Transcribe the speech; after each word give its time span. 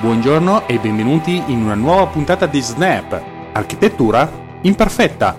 Buongiorno 0.00 0.68
e 0.68 0.78
benvenuti 0.78 1.42
in 1.48 1.60
una 1.60 1.74
nuova 1.74 2.06
puntata 2.06 2.46
di 2.46 2.60
Snap, 2.60 3.20
architettura 3.50 4.30
imperfetta. 4.60 5.36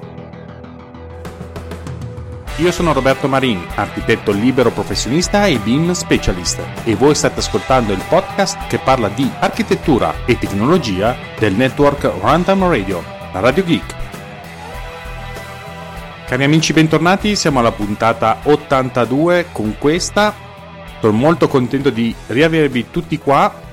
Io 2.57 2.69
sono 2.73 2.91
Roberto 2.91 3.29
Marin, 3.29 3.65
architetto 3.75 4.33
libero 4.33 4.69
professionista 4.69 5.45
e 5.45 5.59
BIM 5.59 5.93
specialist 5.93 6.61
e 6.83 6.93
voi 6.95 7.15
state 7.15 7.39
ascoltando 7.39 7.93
il 7.93 8.03
podcast 8.09 8.67
che 8.67 8.79
parla 8.79 9.07
di 9.07 9.31
architettura 9.39 10.25
e 10.25 10.37
tecnologia 10.37 11.15
del 11.39 11.53
network 11.53 12.11
Runtime 12.19 12.67
Radio, 12.67 13.01
la 13.31 13.39
Radio 13.39 13.63
Geek. 13.63 13.95
Cari 16.25 16.43
amici, 16.43 16.73
bentornati, 16.73 17.37
siamo 17.37 17.59
alla 17.59 17.71
puntata 17.71 18.39
82 18.43 19.45
con 19.53 19.75
questa. 19.79 20.35
Sono 20.99 21.13
molto 21.13 21.47
contento 21.47 21.89
di 21.89 22.13
riavervi 22.27 22.87
tutti 22.91 23.17
qua 23.17 23.67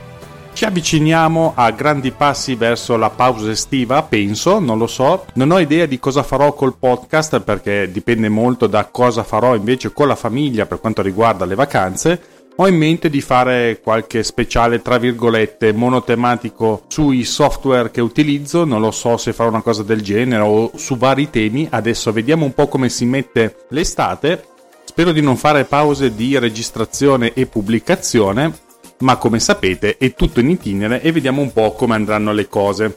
ci 0.56 0.64
avviciniamo 0.64 1.52
a 1.54 1.70
grandi 1.70 2.12
passi 2.12 2.54
verso 2.54 2.96
la 2.96 3.10
pausa 3.10 3.50
estiva, 3.50 4.02
penso, 4.02 4.58
non 4.58 4.78
lo 4.78 4.86
so. 4.86 5.26
Non 5.34 5.50
ho 5.50 5.58
idea 5.58 5.84
di 5.84 5.98
cosa 5.98 6.22
farò 6.22 6.54
col 6.54 6.78
podcast 6.78 7.40
perché 7.40 7.90
dipende 7.92 8.30
molto 8.30 8.66
da 8.66 8.86
cosa 8.86 9.22
farò 9.22 9.54
invece 9.54 9.92
con 9.92 10.08
la 10.08 10.16
famiglia 10.16 10.64
per 10.64 10.80
quanto 10.80 11.02
riguarda 11.02 11.44
le 11.44 11.56
vacanze. 11.56 12.20
Ho 12.56 12.66
in 12.66 12.74
mente 12.74 13.10
di 13.10 13.20
fare 13.20 13.80
qualche 13.82 14.22
speciale, 14.22 14.80
tra 14.80 14.96
virgolette, 14.96 15.74
monotematico 15.74 16.84
sui 16.88 17.24
software 17.24 17.90
che 17.90 18.00
utilizzo, 18.00 18.64
non 18.64 18.80
lo 18.80 18.92
so 18.92 19.18
se 19.18 19.34
farò 19.34 19.50
una 19.50 19.60
cosa 19.60 19.82
del 19.82 20.00
genere 20.00 20.42
o 20.42 20.70
su 20.74 20.96
vari 20.96 21.28
temi, 21.28 21.68
adesso 21.70 22.12
vediamo 22.12 22.46
un 22.46 22.54
po' 22.54 22.68
come 22.68 22.88
si 22.88 23.04
mette 23.04 23.66
l'estate. 23.68 24.42
Spero 24.84 25.12
di 25.12 25.20
non 25.20 25.36
fare 25.36 25.64
pause 25.64 26.14
di 26.14 26.38
registrazione 26.38 27.34
e 27.34 27.44
pubblicazione, 27.44 28.64
ma 28.98 29.16
come 29.16 29.40
sapete 29.40 29.96
è 29.98 30.14
tutto 30.14 30.40
in 30.40 30.50
itinere 30.50 31.02
e 31.02 31.12
vediamo 31.12 31.42
un 31.42 31.52
po' 31.52 31.72
come 31.72 31.94
andranno 31.94 32.32
le 32.32 32.48
cose. 32.48 32.94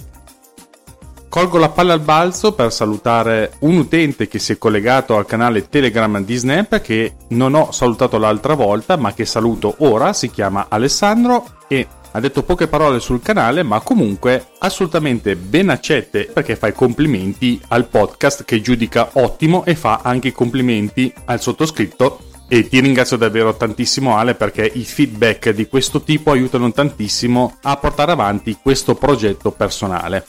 Colgo 1.29 1.59
la 1.59 1.69
palla 1.69 1.93
al 1.93 1.99
balzo 1.99 2.53
per 2.53 2.73
salutare 2.73 3.53
un 3.59 3.77
utente 3.77 4.27
che 4.27 4.39
si 4.39 4.53
è 4.53 4.57
collegato 4.57 5.15
al 5.15 5.27
canale 5.27 5.69
Telegram 5.69 6.23
di 6.23 6.35
Snap 6.35 6.81
che 6.81 7.13
non 7.29 7.53
ho 7.53 7.71
salutato 7.71 8.17
l'altra 8.17 8.55
volta 8.55 8.97
ma 8.97 9.13
che 9.13 9.25
saluto 9.25 9.75
ora, 9.79 10.11
si 10.13 10.31
chiama 10.31 10.65
Alessandro 10.69 11.45
e 11.67 11.87
ha 12.11 12.19
detto 12.19 12.41
poche 12.41 12.67
parole 12.67 12.99
sul 12.99 13.21
canale 13.21 13.61
ma 13.61 13.79
comunque 13.81 14.47
assolutamente 14.57 15.35
ben 15.35 15.69
accette 15.69 16.25
perché 16.33 16.55
fa 16.55 16.67
i 16.67 16.73
complimenti 16.73 17.61
al 17.67 17.85
podcast 17.85 18.43
che 18.43 18.59
giudica 18.59 19.11
ottimo 19.13 19.63
e 19.65 19.75
fa 19.75 19.99
anche 20.01 20.29
i 20.29 20.33
complimenti 20.33 21.13
al 21.25 21.39
sottoscritto 21.39 22.28
e 22.51 22.67
ti 22.67 22.79
ringrazio 22.79 23.15
davvero 23.15 23.55
tantissimo 23.55 24.17
Ale 24.17 24.33
perché 24.33 24.65
i 24.65 24.83
feedback 24.83 25.51
di 25.51 25.67
questo 25.67 26.01
tipo 26.01 26.31
aiutano 26.31 26.71
tantissimo 26.71 27.59
a 27.61 27.77
portare 27.77 28.11
avanti 28.11 28.57
questo 28.61 28.95
progetto 28.95 29.51
personale. 29.51 30.25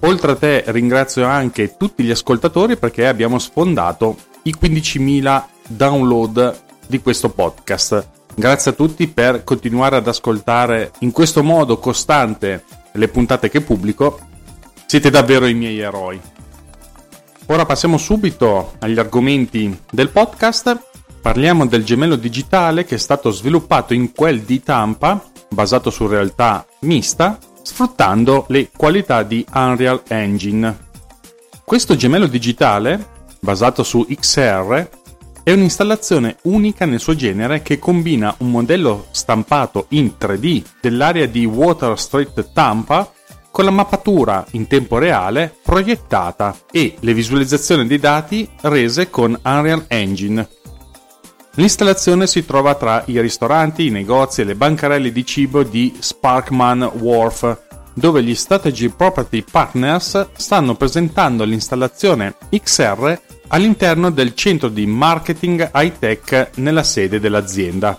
Oltre 0.00 0.32
a 0.32 0.36
te 0.36 0.64
ringrazio 0.68 1.26
anche 1.26 1.76
tutti 1.76 2.02
gli 2.02 2.10
ascoltatori 2.10 2.78
perché 2.78 3.06
abbiamo 3.06 3.38
sfondato 3.38 4.16
i 4.44 4.54
15.000 4.58 5.44
download 5.68 6.62
di 6.86 7.00
questo 7.00 7.28
podcast. 7.28 8.08
Grazie 8.34 8.70
a 8.70 8.74
tutti 8.74 9.06
per 9.06 9.44
continuare 9.44 9.96
ad 9.96 10.08
ascoltare 10.08 10.92
in 11.00 11.10
questo 11.10 11.42
modo 11.42 11.76
costante 11.76 12.64
le 12.92 13.08
puntate 13.08 13.50
che 13.50 13.60
pubblico. 13.60 14.18
Siete 14.86 15.10
davvero 15.10 15.46
i 15.46 15.54
miei 15.54 15.78
eroi. 15.78 16.18
Ora 17.50 17.66
passiamo 17.66 17.98
subito 17.98 18.74
agli 18.78 18.96
argomenti 18.96 19.76
del 19.90 20.10
podcast. 20.10 20.84
Parliamo 21.20 21.66
del 21.66 21.82
gemello 21.82 22.14
digitale 22.14 22.84
che 22.84 22.94
è 22.94 22.98
stato 22.98 23.32
sviluppato 23.32 23.92
in 23.92 24.12
quel 24.12 24.42
di 24.42 24.62
Tampa, 24.62 25.20
basato 25.48 25.90
su 25.90 26.06
realtà 26.06 26.64
mista, 26.82 27.36
sfruttando 27.60 28.44
le 28.50 28.70
qualità 28.74 29.24
di 29.24 29.44
Unreal 29.52 30.02
Engine. 30.06 30.78
Questo 31.64 31.96
gemello 31.96 32.28
digitale, 32.28 33.08
basato 33.40 33.82
su 33.82 34.06
XR, 34.08 34.88
è 35.42 35.50
un'installazione 35.50 36.36
unica 36.42 36.84
nel 36.84 37.00
suo 37.00 37.16
genere 37.16 37.62
che 37.62 37.80
combina 37.80 38.32
un 38.38 38.50
modello 38.52 39.06
stampato 39.10 39.86
in 39.88 40.12
3D 40.16 40.62
dell'area 40.80 41.26
di 41.26 41.44
Water 41.46 41.98
Street 41.98 42.52
Tampa 42.52 43.10
con 43.50 43.64
la 43.64 43.70
mappatura 43.70 44.44
in 44.52 44.66
tempo 44.66 44.98
reale 44.98 45.54
proiettata 45.62 46.56
e 46.70 46.96
le 47.00 47.14
visualizzazioni 47.14 47.86
dei 47.86 47.98
dati 47.98 48.48
rese 48.62 49.10
con 49.10 49.38
Unreal 49.42 49.84
Engine. 49.88 50.48
L'installazione 51.54 52.26
si 52.26 52.46
trova 52.46 52.74
tra 52.74 53.02
i 53.06 53.20
ristoranti, 53.20 53.86
i 53.86 53.90
negozi 53.90 54.40
e 54.40 54.44
le 54.44 54.54
bancarelle 54.54 55.10
di 55.10 55.26
cibo 55.26 55.62
di 55.62 55.94
Sparkman 55.98 56.90
Wharf, 57.00 57.58
dove 57.92 58.22
gli 58.22 58.34
Strategy 58.34 58.88
Property 58.88 59.42
Partners 59.42 60.28
stanno 60.36 60.74
presentando 60.74 61.44
l'installazione 61.44 62.36
XR 62.50 63.20
all'interno 63.48 64.10
del 64.10 64.34
centro 64.34 64.68
di 64.68 64.86
marketing 64.86 65.70
high 65.74 65.98
tech 65.98 66.50
nella 66.56 66.84
sede 66.84 67.18
dell'azienda. 67.18 67.98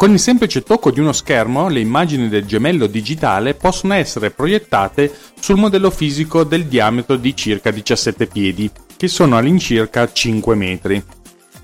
Con 0.00 0.12
il 0.12 0.18
semplice 0.18 0.62
tocco 0.62 0.90
di 0.90 0.98
uno 0.98 1.12
schermo, 1.12 1.68
le 1.68 1.80
immagini 1.80 2.30
del 2.30 2.46
gemello 2.46 2.86
digitale 2.86 3.52
possono 3.52 3.92
essere 3.92 4.30
proiettate 4.30 5.14
sul 5.38 5.58
modello 5.58 5.90
fisico 5.90 6.42
del 6.42 6.64
diametro 6.64 7.16
di 7.16 7.36
circa 7.36 7.70
17 7.70 8.26
piedi, 8.26 8.70
che 8.96 9.08
sono 9.08 9.36
all'incirca 9.36 10.10
5 10.10 10.54
metri. 10.54 11.04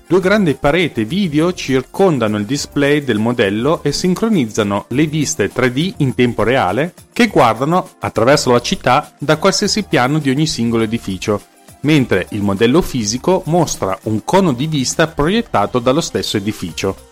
Due 0.05 0.19
grandi 0.19 0.53
pareti 0.53 1.03
video 1.03 1.51
circondano 1.51 2.37
il 2.37 2.45
display 2.45 3.03
del 3.03 3.17
modello 3.17 3.81
e 3.81 3.91
sincronizzano 3.91 4.85
le 4.89 5.07
viste 5.07 5.51
3D 5.51 5.93
in 5.97 6.13
tempo 6.13 6.43
reale 6.43 6.93
che 7.13 7.29
guardano 7.29 7.89
attraverso 7.97 8.51
la 8.51 8.61
città 8.61 9.15
da 9.17 9.37
qualsiasi 9.37 9.81
piano 9.81 10.19
di 10.19 10.29
ogni 10.29 10.45
singolo 10.45 10.83
edificio, 10.83 11.41
mentre 11.81 12.27
il 12.29 12.43
modello 12.43 12.83
fisico 12.83 13.41
mostra 13.47 13.97
un 14.03 14.23
cono 14.23 14.53
di 14.53 14.67
vista 14.67 15.07
proiettato 15.07 15.79
dallo 15.79 16.01
stesso 16.01 16.37
edificio. 16.37 17.06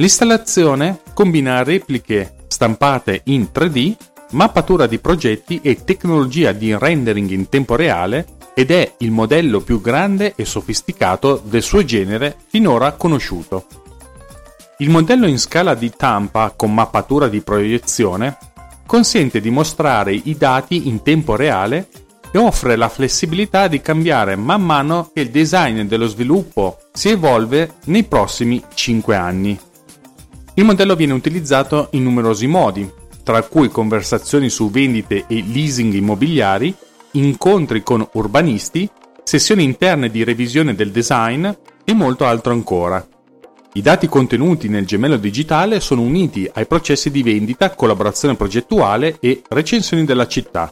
L'installazione 0.00 1.00
combina 1.12 1.62
repliche 1.62 2.36
stampate 2.48 3.20
in 3.24 3.48
3D, 3.52 3.94
mappatura 4.30 4.86
di 4.86 4.98
progetti 4.98 5.60
e 5.62 5.84
tecnologia 5.84 6.52
di 6.52 6.74
rendering 6.74 7.28
in 7.28 7.50
tempo 7.50 7.76
reale 7.76 8.38
ed 8.54 8.70
è 8.70 8.94
il 9.00 9.10
modello 9.10 9.60
più 9.60 9.82
grande 9.82 10.32
e 10.36 10.46
sofisticato 10.46 11.42
del 11.44 11.60
suo 11.60 11.84
genere 11.84 12.36
finora 12.48 12.92
conosciuto. 12.92 13.66
Il 14.78 14.88
modello 14.88 15.26
in 15.26 15.38
scala 15.38 15.74
di 15.74 15.92
tampa 15.94 16.54
con 16.56 16.72
mappatura 16.72 17.28
di 17.28 17.42
proiezione 17.42 18.38
consente 18.86 19.38
di 19.38 19.50
mostrare 19.50 20.14
i 20.14 20.34
dati 20.34 20.88
in 20.88 21.02
tempo 21.02 21.36
reale 21.36 21.88
e 22.32 22.38
offre 22.38 22.76
la 22.76 22.88
flessibilità 22.88 23.68
di 23.68 23.82
cambiare 23.82 24.34
man 24.34 24.62
mano 24.62 25.10
che 25.12 25.20
il 25.20 25.30
design 25.30 25.82
dello 25.82 26.06
sviluppo 26.06 26.78
si 26.90 27.10
evolve 27.10 27.74
nei 27.84 28.04
prossimi 28.04 28.64
5 28.72 29.14
anni. 29.14 29.60
Il 30.60 30.66
modello 30.66 30.94
viene 30.94 31.14
utilizzato 31.14 31.88
in 31.92 32.02
numerosi 32.02 32.46
modi, 32.46 32.86
tra 33.22 33.42
cui 33.44 33.70
conversazioni 33.70 34.50
su 34.50 34.68
vendite 34.68 35.24
e 35.26 35.42
leasing 35.42 35.94
immobiliari, 35.94 36.74
incontri 37.12 37.82
con 37.82 38.06
urbanisti, 38.12 38.86
sessioni 39.22 39.64
interne 39.64 40.10
di 40.10 40.22
revisione 40.22 40.74
del 40.74 40.90
design 40.90 41.48
e 41.82 41.94
molto 41.94 42.26
altro 42.26 42.52
ancora. 42.52 43.02
I 43.72 43.80
dati 43.80 44.06
contenuti 44.06 44.68
nel 44.68 44.84
gemello 44.84 45.16
digitale 45.16 45.80
sono 45.80 46.02
uniti 46.02 46.46
ai 46.52 46.66
processi 46.66 47.10
di 47.10 47.22
vendita, 47.22 47.70
collaborazione 47.70 48.34
progettuale 48.34 49.16
e 49.18 49.40
recensioni 49.48 50.04
della 50.04 50.26
città. 50.26 50.70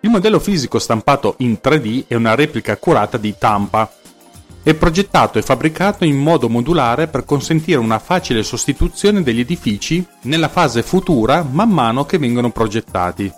Il 0.00 0.08
modello 0.08 0.38
fisico 0.38 0.78
stampato 0.78 1.34
in 1.40 1.58
3D 1.62 2.04
è 2.06 2.14
una 2.14 2.34
replica 2.34 2.72
accurata 2.72 3.18
di 3.18 3.34
Tampa, 3.38 3.97
è 4.68 4.74
progettato 4.74 5.38
e 5.38 5.42
fabbricato 5.42 6.04
in 6.04 6.18
modo 6.18 6.50
modulare 6.50 7.06
per 7.06 7.24
consentire 7.24 7.78
una 7.78 7.98
facile 7.98 8.42
sostituzione 8.42 9.22
degli 9.22 9.40
edifici 9.40 10.06
nella 10.24 10.48
fase 10.48 10.82
futura 10.82 11.42
man 11.42 11.70
mano 11.70 12.04
che 12.04 12.18
vengono 12.18 12.50
progettati. 12.50 13.32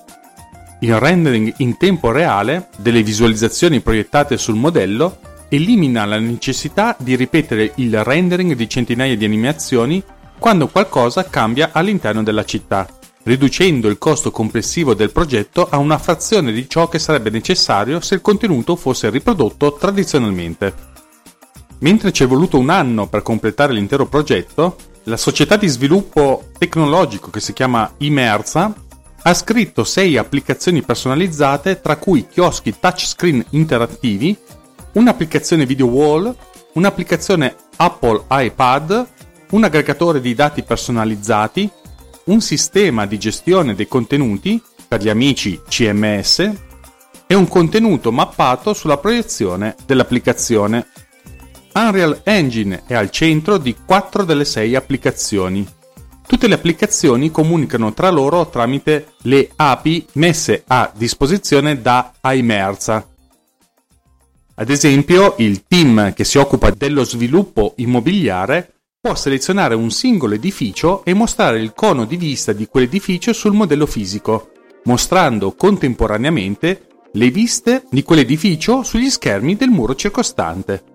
Il 0.80 0.98
rendering 0.98 1.54
in 1.58 1.76
tempo 1.76 2.10
reale 2.10 2.70
delle 2.78 3.04
visualizzazioni 3.04 3.78
proiettate 3.78 4.38
sul 4.38 4.56
modello 4.56 5.20
elimina 5.48 6.04
la 6.04 6.18
necessità 6.18 6.96
di 6.98 7.14
ripetere 7.14 7.74
il 7.76 8.02
rendering 8.02 8.54
di 8.54 8.68
centinaia 8.68 9.16
di 9.16 9.24
animazioni 9.24 10.02
quando 10.36 10.66
qualcosa 10.66 11.30
cambia 11.30 11.70
all'interno 11.70 12.24
della 12.24 12.44
città, 12.44 12.88
riducendo 13.22 13.86
il 13.86 13.98
costo 13.98 14.32
complessivo 14.32 14.94
del 14.94 15.12
progetto 15.12 15.68
a 15.70 15.76
una 15.76 15.98
frazione 15.98 16.50
di 16.50 16.68
ciò 16.68 16.88
che 16.88 16.98
sarebbe 16.98 17.30
necessario 17.30 18.00
se 18.00 18.16
il 18.16 18.20
contenuto 18.20 18.74
fosse 18.74 19.10
riprodotto 19.10 19.76
tradizionalmente. 19.78 20.89
Mentre 21.80 22.12
ci 22.12 22.24
è 22.24 22.26
voluto 22.26 22.58
un 22.58 22.70
anno 22.70 23.06
per 23.06 23.22
completare 23.22 23.72
l'intero 23.72 24.06
progetto, 24.06 24.76
la 25.04 25.16
società 25.16 25.56
di 25.56 25.66
sviluppo 25.66 26.44
tecnologico 26.58 27.30
che 27.30 27.40
si 27.40 27.52
chiama 27.52 27.90
Imerza 27.98 28.72
ha 29.22 29.34
scritto 29.34 29.84
sei 29.84 30.16
applicazioni 30.16 30.82
personalizzate 30.82 31.80
tra 31.80 31.96
cui 31.96 32.26
chioschi 32.26 32.78
touchscreen 32.78 33.44
interattivi, 33.50 34.36
un'applicazione 34.92 35.66
video 35.66 35.86
wall, 35.86 36.34
un'applicazione 36.74 37.54
Apple 37.76 38.24
iPad, 38.28 39.06
un 39.50 39.64
aggregatore 39.64 40.20
di 40.20 40.34
dati 40.34 40.62
personalizzati, 40.62 41.68
un 42.24 42.40
sistema 42.40 43.06
di 43.06 43.18
gestione 43.18 43.74
dei 43.74 43.88
contenuti, 43.88 44.62
per 44.86 45.02
gli 45.02 45.08
amici 45.08 45.60
CMS, 45.68 46.50
e 47.26 47.34
un 47.34 47.46
contenuto 47.46 48.10
mappato 48.10 48.74
sulla 48.74 48.98
proiezione 48.98 49.76
dell'applicazione. 49.86 50.86
Unreal 51.72 52.20
Engine 52.24 52.82
è 52.86 52.94
al 52.94 53.10
centro 53.10 53.56
di 53.56 53.76
4 53.84 54.24
delle 54.24 54.44
6 54.44 54.74
applicazioni. 54.74 55.66
Tutte 56.26 56.48
le 56.48 56.54
applicazioni 56.54 57.30
comunicano 57.30 57.92
tra 57.92 58.10
loro 58.10 58.48
tramite 58.48 59.12
le 59.22 59.50
API 59.54 60.06
messe 60.14 60.64
a 60.66 60.90
disposizione 60.94 61.80
da 61.80 62.12
Imerza. 62.22 63.06
Ad 64.54 64.68
esempio, 64.68 65.36
il 65.38 65.64
team 65.66 66.12
che 66.12 66.24
si 66.24 66.38
occupa 66.38 66.70
dello 66.70 67.04
sviluppo 67.04 67.74
immobiliare 67.76 68.74
può 69.00 69.14
selezionare 69.14 69.74
un 69.74 69.90
singolo 69.90 70.34
edificio 70.34 71.04
e 71.04 71.14
mostrare 71.14 71.60
il 71.60 71.72
cono 71.72 72.04
di 72.04 72.16
vista 72.16 72.52
di 72.52 72.66
quell'edificio 72.66 73.32
sul 73.32 73.54
modello 73.54 73.86
fisico, 73.86 74.50
mostrando 74.84 75.52
contemporaneamente 75.52 76.86
le 77.12 77.30
viste 77.30 77.84
di 77.90 78.02
quell'edificio 78.02 78.82
sugli 78.82 79.08
schermi 79.08 79.56
del 79.56 79.70
muro 79.70 79.94
circostante. 79.94 80.89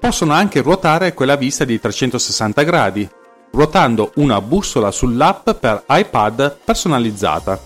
Possono 0.00 0.32
anche 0.32 0.62
ruotare 0.62 1.12
quella 1.12 1.36
vista 1.36 1.66
di 1.66 1.78
360 1.78 2.62
gradi, 2.62 3.08
ruotando 3.52 4.12
una 4.14 4.40
bussola 4.40 4.90
sull'app 4.90 5.50
per 5.50 5.84
iPad 5.86 6.56
personalizzata. 6.64 7.60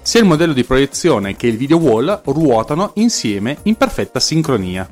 Sia 0.00 0.20
il 0.20 0.26
modello 0.26 0.52
di 0.52 0.62
proiezione 0.62 1.34
che 1.34 1.48
il 1.48 1.56
video 1.56 1.78
wall 1.78 2.22
ruotano 2.26 2.92
insieme 2.94 3.58
in 3.64 3.74
perfetta 3.74 4.20
sincronia. 4.20 4.88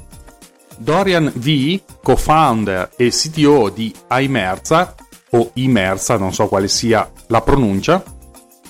Dorian 0.76 1.32
V, 1.32 1.80
co-founder 2.02 2.90
e 2.96 3.10
CTO 3.10 3.68
di 3.68 3.94
Imerza, 4.10 4.96
o 5.30 5.50
Imerza, 5.54 6.16
non 6.16 6.34
so 6.34 6.48
quale 6.48 6.66
sia 6.66 7.08
la 7.28 7.40
pronuncia, 7.40 8.02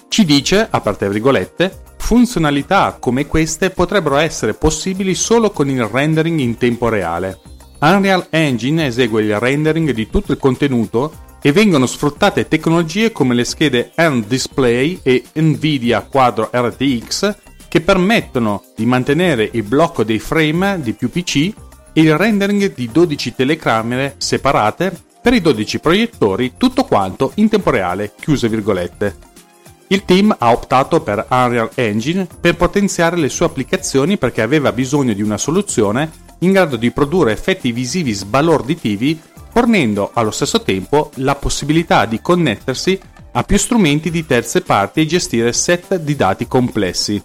ci 0.09 0.27
dice, 0.27 0.67
aperte 0.69 1.09
virgolette, 1.09 1.85
funzionalità 1.97 2.99
come 3.01 3.27
queste 3.27 3.71
potrebbero 3.71 4.17
essere 4.17 4.53
possibili 4.53 5.15
solo 5.15 5.51
con 5.51 5.71
il 5.71 5.85
rendering 5.85 6.39
in 6.39 6.59
tempo 6.59 6.91
reale. 6.91 7.41
Unreal 7.81 8.27
Engine 8.31 8.87
esegue 8.87 9.23
il 9.23 9.39
rendering 9.39 9.93
di 9.93 10.11
tutto 10.11 10.33
il 10.33 10.39
contenuto 10.39 11.27
e 11.41 11.53
vengono 11.53 11.87
sfruttate 11.87 12.49
tecnologie 12.49 13.13
come 13.13 13.35
le 13.35 13.45
schede 13.45 13.93
End 13.95 14.27
Display 14.27 14.99
e 15.03 15.23
Nvidia 15.35 16.01
Quadro 16.01 16.51
RTX 16.53 17.37
che 17.69 17.81
permettono 17.81 18.65
di 18.75 18.85
mantenere 18.85 19.49
il 19.53 19.63
blocco 19.63 20.03
dei 20.03 20.19
frame 20.19 20.81
di 20.81 20.93
più 20.95 21.09
PC 21.09 21.53
e 21.93 22.01
il 22.01 22.17
rendering 22.17 22.75
di 22.75 22.89
12 22.91 23.35
telecamere 23.37 24.15
separate 24.19 25.07
per 25.21 25.35
i 25.35 25.41
12 25.41 25.79
proiettori, 25.79 26.55
tutto 26.57 26.85
quanto 26.85 27.33
in 27.35 27.49
tempo 27.49 27.71
reale, 27.71 28.13
chiuse 28.19 28.49
virgolette. 28.49 29.27
Il 29.89 30.05
team 30.05 30.35
ha 30.37 30.51
optato 30.51 31.01
per 31.01 31.27
Unreal 31.29 31.71
Engine 31.75 32.27
per 32.41 32.57
potenziare 32.57 33.17
le 33.17 33.29
sue 33.29 33.47
applicazioni 33.47 34.19
perché 34.19 34.43
aveva 34.43 34.73
bisogno 34.73 35.13
di 35.13 35.23
una 35.23 35.39
soluzione 35.39 36.27
in 36.41 36.53
grado 36.53 36.77
di 36.77 36.91
produrre 36.91 37.33
effetti 37.33 37.73
visivi 37.73 38.13
sbalorditivi 38.13 39.21
fornendo 39.51 40.11
allo 40.13 40.31
stesso 40.31 40.63
tempo 40.63 41.11
la 41.17 41.35
possibilità 41.35 42.05
di 42.05 42.21
connettersi 42.21 42.99
a 43.33 43.43
più 43.43 43.57
strumenti 43.57 44.11
di 44.11 44.25
terze 44.27 44.61
parti 44.61 45.01
e 45.01 45.07
gestire 45.07 45.53
set 45.53 45.97
di 45.97 46.17
dati 46.17 46.47
complessi. 46.47 47.23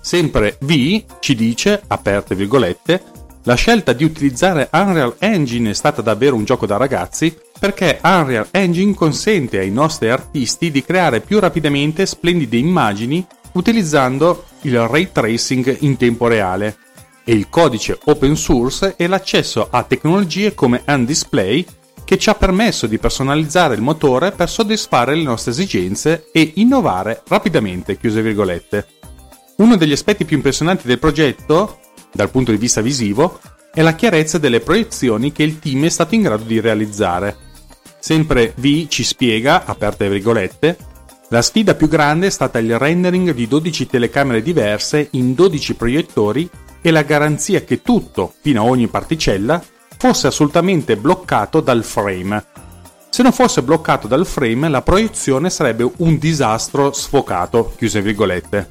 Sempre 0.00 0.56
V 0.60 1.04
ci 1.20 1.34
dice, 1.34 1.82
aperte 1.86 2.34
virgolette, 2.34 3.02
la 3.44 3.54
scelta 3.54 3.92
di 3.92 4.04
utilizzare 4.04 4.68
Unreal 4.72 5.16
Engine 5.18 5.70
è 5.70 5.74
stata 5.74 6.02
davvero 6.02 6.36
un 6.36 6.44
gioco 6.44 6.66
da 6.66 6.76
ragazzi 6.76 7.34
perché 7.58 7.98
Unreal 8.02 8.48
Engine 8.50 8.94
consente 8.94 9.58
ai 9.58 9.70
nostri 9.70 10.10
artisti 10.10 10.70
di 10.70 10.82
creare 10.82 11.20
più 11.20 11.38
rapidamente 11.38 12.06
splendide 12.06 12.56
immagini 12.56 13.26
utilizzando 13.52 14.44
il 14.62 14.78
ray 14.86 15.10
tracing 15.10 15.78
in 15.80 15.96
tempo 15.96 16.26
reale 16.26 16.76
e 17.24 17.32
il 17.32 17.48
codice 17.48 17.98
open 18.04 18.36
source 18.36 18.94
e 18.96 19.06
l'accesso 19.06 19.68
a 19.70 19.82
tecnologie 19.82 20.54
come 20.54 20.82
Undisplay 20.86 21.64
che 22.04 22.18
ci 22.18 22.28
ha 22.28 22.34
permesso 22.34 22.86
di 22.86 22.98
personalizzare 22.98 23.74
il 23.74 23.82
motore 23.82 24.32
per 24.32 24.48
soddisfare 24.48 25.14
le 25.14 25.22
nostre 25.22 25.52
esigenze 25.52 26.28
e 26.32 26.52
innovare 26.56 27.22
rapidamente. 27.28 27.98
Uno 29.56 29.76
degli 29.76 29.92
aspetti 29.92 30.24
più 30.24 30.36
impressionanti 30.36 30.88
del 30.88 30.98
progetto, 30.98 31.78
dal 32.12 32.30
punto 32.30 32.50
di 32.50 32.56
vista 32.56 32.80
visivo, 32.80 33.38
è 33.72 33.82
la 33.82 33.94
chiarezza 33.94 34.38
delle 34.38 34.58
proiezioni 34.58 35.30
che 35.30 35.44
il 35.44 35.60
team 35.60 35.84
è 35.84 35.88
stato 35.88 36.16
in 36.16 36.22
grado 36.22 36.42
di 36.42 36.58
realizzare. 36.58 37.36
Sempre 38.00 38.54
V 38.56 38.88
ci 38.88 39.04
spiega, 39.04 39.64
aperte 39.64 40.08
virgolette, 40.08 40.76
la 41.28 41.42
sfida 41.42 41.76
più 41.76 41.86
grande 41.86 42.26
è 42.26 42.30
stata 42.30 42.58
il 42.58 42.76
rendering 42.76 43.32
di 43.32 43.46
12 43.46 43.86
telecamere 43.86 44.42
diverse 44.42 45.08
in 45.12 45.34
12 45.34 45.74
proiettori 45.74 46.50
e 46.82 46.90
la 46.90 47.02
garanzia 47.02 47.62
che 47.62 47.82
tutto, 47.82 48.32
fino 48.40 48.62
a 48.62 48.64
ogni 48.64 48.88
particella, 48.88 49.62
fosse 49.96 50.26
assolutamente 50.26 50.96
bloccato 50.96 51.60
dal 51.60 51.84
frame. 51.84 52.44
Se 53.10 53.22
non 53.22 53.32
fosse 53.32 53.62
bloccato 53.62 54.06
dal 54.06 54.26
frame, 54.26 54.68
la 54.68 54.82
proiezione 54.82 55.50
sarebbe 55.50 55.90
un 55.98 56.16
disastro 56.18 56.92
sfocato, 56.92 57.74
chiuse 57.76 58.00
virgolette. 58.00 58.68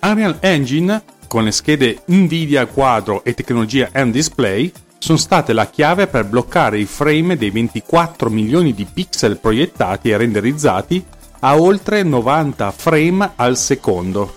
Unreal 0.00 0.38
Engine, 0.40 1.02
con 1.26 1.44
le 1.44 1.52
schede 1.52 2.02
Nvidia 2.06 2.66
Quadro 2.66 3.24
e 3.24 3.34
tecnologia 3.34 3.90
N-Display, 3.94 4.72
sono 4.98 5.18
state 5.18 5.52
la 5.52 5.66
chiave 5.66 6.06
per 6.06 6.26
bloccare 6.26 6.78
i 6.78 6.84
frame 6.84 7.36
dei 7.36 7.50
24 7.50 8.30
milioni 8.30 8.72
di 8.72 8.86
pixel 8.90 9.38
proiettati 9.38 10.10
e 10.10 10.16
renderizzati 10.16 11.04
a 11.40 11.60
oltre 11.60 12.04
90 12.04 12.70
frame 12.70 13.32
al 13.34 13.56
secondo. 13.56 14.36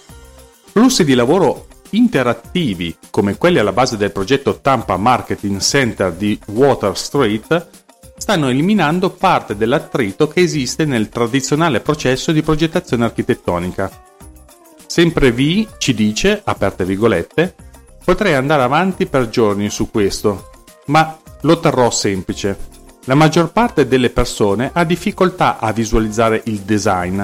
Flussi 0.72 1.06
di 1.06 1.14
lavoro 1.14 1.68
interattivi 1.96 2.96
come 3.10 3.38
quelli 3.38 3.60
alla 3.60 3.74
base 3.74 3.98
del 3.98 4.12
progetto 4.12 4.60
Tampa 4.60 4.98
Marketing 4.98 5.60
Center 5.60 6.12
di 6.12 6.40
Water 6.48 6.98
Street 6.98 7.68
stanno 8.18 8.50
eliminando 8.50 9.10
parte 9.10 9.56
dell'attrito 9.56 10.28
che 10.28 10.42
esiste 10.42 10.86
nel 10.86 11.10
tradizionale 11.10 11.80
processo 11.80 12.32
di 12.32 12.42
progettazione 12.42 13.06
architettonica. 13.06 13.92
Sempre 14.88 15.32
V 15.32 15.68
ci 15.78 15.94
dice, 15.94 16.42
aperte 16.44 16.86
virgolette, 16.86 17.56
potrei 18.04 18.34
andare 18.34 18.64
avanti 18.64 19.06
per 19.06 19.30
giorni 19.30 19.70
su 19.70 19.90
questo, 19.90 20.50
ma 20.86 21.18
lo 21.42 21.60
terrò 21.60 21.90
semplice. 21.92 22.74
La 23.06 23.16
maggior 23.16 23.52
parte 23.52 23.88
delle 23.88 24.10
persone 24.10 24.72
ha 24.74 24.84
difficoltà 24.84 25.60
a 25.60 25.72
visualizzare 25.72 26.42
il 26.46 26.60
design 26.62 27.22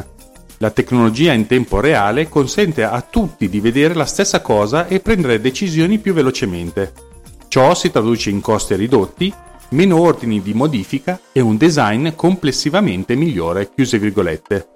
la 0.62 0.70
tecnologia 0.70 1.34
in 1.34 1.48
tempo 1.48 1.80
reale 1.80 2.30
consente 2.30 2.84
a 2.84 3.02
tutti 3.02 3.50
di 3.50 3.60
vedere 3.60 3.96
la 3.96 4.06
stessa 4.06 4.42
cosa 4.42 4.86
e 4.86 5.00
prendere 5.00 5.42
decisioni 5.42 5.98
più 5.98 6.14
velocemente. 6.14 6.94
Ciò 7.48 7.74
si 7.74 7.90
traduce 7.90 8.30
in 8.30 8.42
costi 8.42 8.76
ridotti, 8.76 9.34
meno 9.70 10.00
ordini 10.00 10.40
di 10.40 10.54
modifica 10.54 11.20
e 11.32 11.40
un 11.40 11.58
design 11.58 12.10
complessivamente 12.16 13.16
migliore. 13.16 13.72
Chiuse 13.74 13.98
virgolette. 13.98 14.68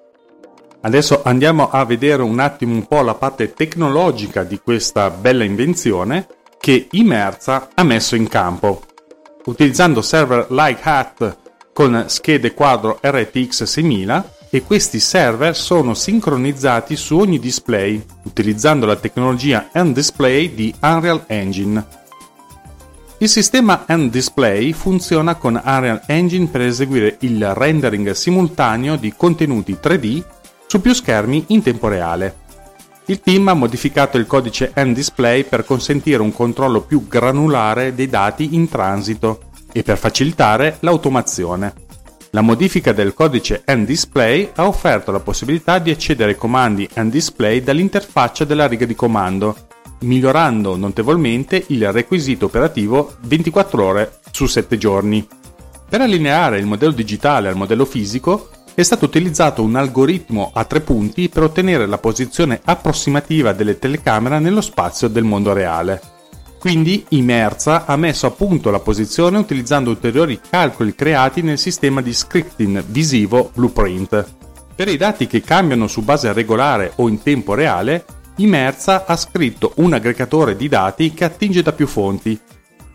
Adesso 0.82 1.22
andiamo 1.24 1.70
a 1.70 1.86
vedere 1.86 2.24
un 2.24 2.40
attimo 2.40 2.74
un 2.74 2.88
po' 2.88 3.02
la 3.02 3.14
parte 3.14 3.54
tecnologica 3.54 4.44
di 4.44 4.60
questa 4.60 5.12
bella 5.12 5.44
invenzione 5.44 6.28
che 6.60 6.88
Imerza 6.92 7.70
ha 7.76 7.84
messo 7.84 8.16
in 8.16 8.28
campo. 8.28 8.82
Utilizzando 9.46 10.02
server 10.02 10.48
like 10.50 10.82
Hat 10.82 11.38
con 11.74 12.06
schede 12.08 12.56
quadro 12.56 13.00
RTX 13.04 13.64
6000 13.64 14.35
e 14.50 14.64
questi 14.64 15.00
server 15.00 15.56
sono 15.56 15.94
sincronizzati 15.94 16.96
su 16.96 17.18
ogni 17.18 17.40
display 17.40 18.04
utilizzando 18.24 18.86
la 18.86 18.96
tecnologia 18.96 19.70
End-Display 19.72 20.54
di 20.54 20.74
Unreal 20.82 21.24
Engine. 21.28 21.86
Il 23.18 23.30
sistema 23.30 23.86
End-Display 23.88 24.74
funziona 24.74 25.36
con 25.36 25.62
Unreal 25.64 26.02
Engine 26.08 26.48
per 26.48 26.62
eseguire 26.62 27.18
il 27.22 27.54
rendering 27.54 28.12
simultaneo 28.12 28.98
di 28.98 29.14
contenuti 29.16 29.78
3D 29.82 30.24
su 30.68 30.82
più 30.82 30.94
schermi 30.94 31.46
in 31.48 31.64
tempo 31.64 31.88
reale. 31.88 32.44
Il 33.06 33.22
team 33.22 33.48
ha 33.50 33.54
modificato 33.54 34.18
il 34.18 34.26
codice 34.26 34.72
End-Display 34.74 35.44
per 35.44 35.64
consentire 35.64 36.22
un 36.22 36.34
controllo 36.34 36.82
più 36.82 37.08
granulare 37.08 37.94
dei 37.94 38.10
dati 38.10 38.56
in 38.56 38.68
transito 38.68 39.52
e 39.72 39.84
per 39.84 39.98
facilitare 39.98 40.78
l'automazione. 40.80 41.85
La 42.36 42.42
modifica 42.42 42.92
del 42.92 43.14
codice 43.14 43.64
N-Display 43.66 44.52
ha 44.56 44.68
offerto 44.68 45.10
la 45.10 45.22
possibilità 45.22 45.80
di 45.80 45.90
accedere 45.90 46.32
ai 46.32 46.38
comandi 46.38 46.86
N-Display 46.94 47.64
dall'interfaccia 47.64 48.44
della 48.44 48.68
riga 48.68 48.86
di 48.86 48.94
comando, 48.94 49.56
migliorando 50.00 50.76
notevolmente 50.76 51.64
il 51.68 51.90
requisito 51.94 52.48
operativo 52.48 53.16
24 53.22 53.86
ore 53.86 54.20
su 54.32 54.48
7 54.48 54.78
giorni. 54.78 55.26
Per 55.88 56.02
allineare 56.02 56.60
il 56.60 56.66
modello 56.66 56.92
digitale 56.92 57.48
al 57.48 57.56
modello 57.56 57.86
fisico 57.86 58.50
è 58.74 58.84
stato 58.84 59.06
utilizzato 59.06 59.64
un 59.64 59.78
algoritmo 59.78 60.52
a 60.54 60.66
tre 60.66 60.82
punti 60.82 61.30
per 61.30 61.44
ottenere 61.44 61.86
la 61.86 62.00
posizione 62.00 62.60
approssimativa 62.66 63.54
delle 63.54 63.80
telecamere 63.80 64.40
nello 64.40 64.60
spazio 64.60 65.08
del 65.08 65.24
mondo 65.24 65.54
reale. 65.54 66.15
Quindi 66.66 67.06
Imerza 67.10 67.86
ha 67.86 67.96
messo 67.96 68.26
a 68.26 68.32
punto 68.32 68.72
la 68.72 68.80
posizione 68.80 69.38
utilizzando 69.38 69.92
ulteriori 69.92 70.40
calcoli 70.50 70.96
creati 70.96 71.44
nel 71.44 71.60
sistema 71.60 72.02
di 72.02 72.12
scripting 72.12 72.84
visivo 72.88 73.52
Blueprint. 73.54 74.26
Per 74.74 74.88
i 74.88 74.98
dati 74.98 75.28
che 75.28 75.42
cambiano 75.42 75.86
su 75.86 76.02
base 76.02 76.34
regolare 76.34 76.94
o 76.96 77.08
in 77.08 77.22
tempo 77.22 77.54
reale, 77.54 78.04
Imerza 78.38 79.06
ha 79.06 79.16
scritto 79.16 79.74
un 79.76 79.94
aggregatore 79.94 80.56
di 80.56 80.68
dati 80.68 81.14
che 81.14 81.26
attinge 81.26 81.62
da 81.62 81.72
più 81.72 81.86
fonti, 81.86 82.40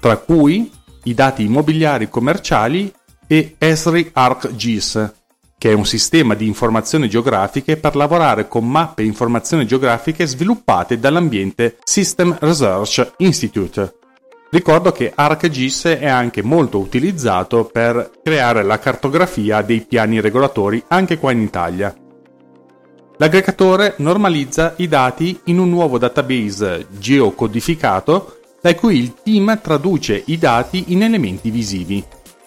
tra 0.00 0.16
cui 0.16 0.68
i 1.04 1.14
dati 1.14 1.44
immobiliari 1.44 2.08
commerciali 2.08 2.92
e 3.28 3.54
Esri 3.56 4.10
ArcGIS, 4.12 5.12
che 5.60 5.72
è 5.72 5.74
un 5.74 5.84
sistema 5.84 6.32
di 6.32 6.46
informazioni 6.46 7.06
geografiche 7.06 7.76
per 7.76 7.94
lavorare 7.94 8.48
con 8.48 8.66
mappe 8.66 9.02
e 9.02 9.04
informazioni 9.04 9.66
geografiche 9.66 10.26
sviluppate 10.26 10.98
dall'ambiente 10.98 11.76
System 11.84 12.34
Research 12.40 13.12
Institute. 13.18 13.94
Ricordo 14.48 14.90
che 14.90 15.12
ArcGIS 15.14 15.84
è 16.00 16.06
anche 16.06 16.42
molto 16.42 16.78
utilizzato 16.78 17.66
per 17.66 18.10
creare 18.22 18.62
la 18.62 18.78
cartografia 18.78 19.60
dei 19.60 19.82
piani 19.82 20.22
regolatori 20.22 20.82
anche 20.88 21.18
qua 21.18 21.30
in 21.30 21.42
Italia. 21.42 21.94
L'aggregatore 23.18 23.96
normalizza 23.98 24.72
i 24.78 24.88
dati 24.88 25.40
in 25.44 25.58
un 25.58 25.68
nuovo 25.68 25.98
database 25.98 26.86
geocodificato 26.88 28.38
da 28.62 28.74
cui 28.74 28.96
il 28.96 29.12
team 29.22 29.60
traduce 29.60 30.22
i 30.24 30.38
dati 30.38 30.84
in 30.86 31.02
elementi 31.02 31.50
visivi. 31.50 32.02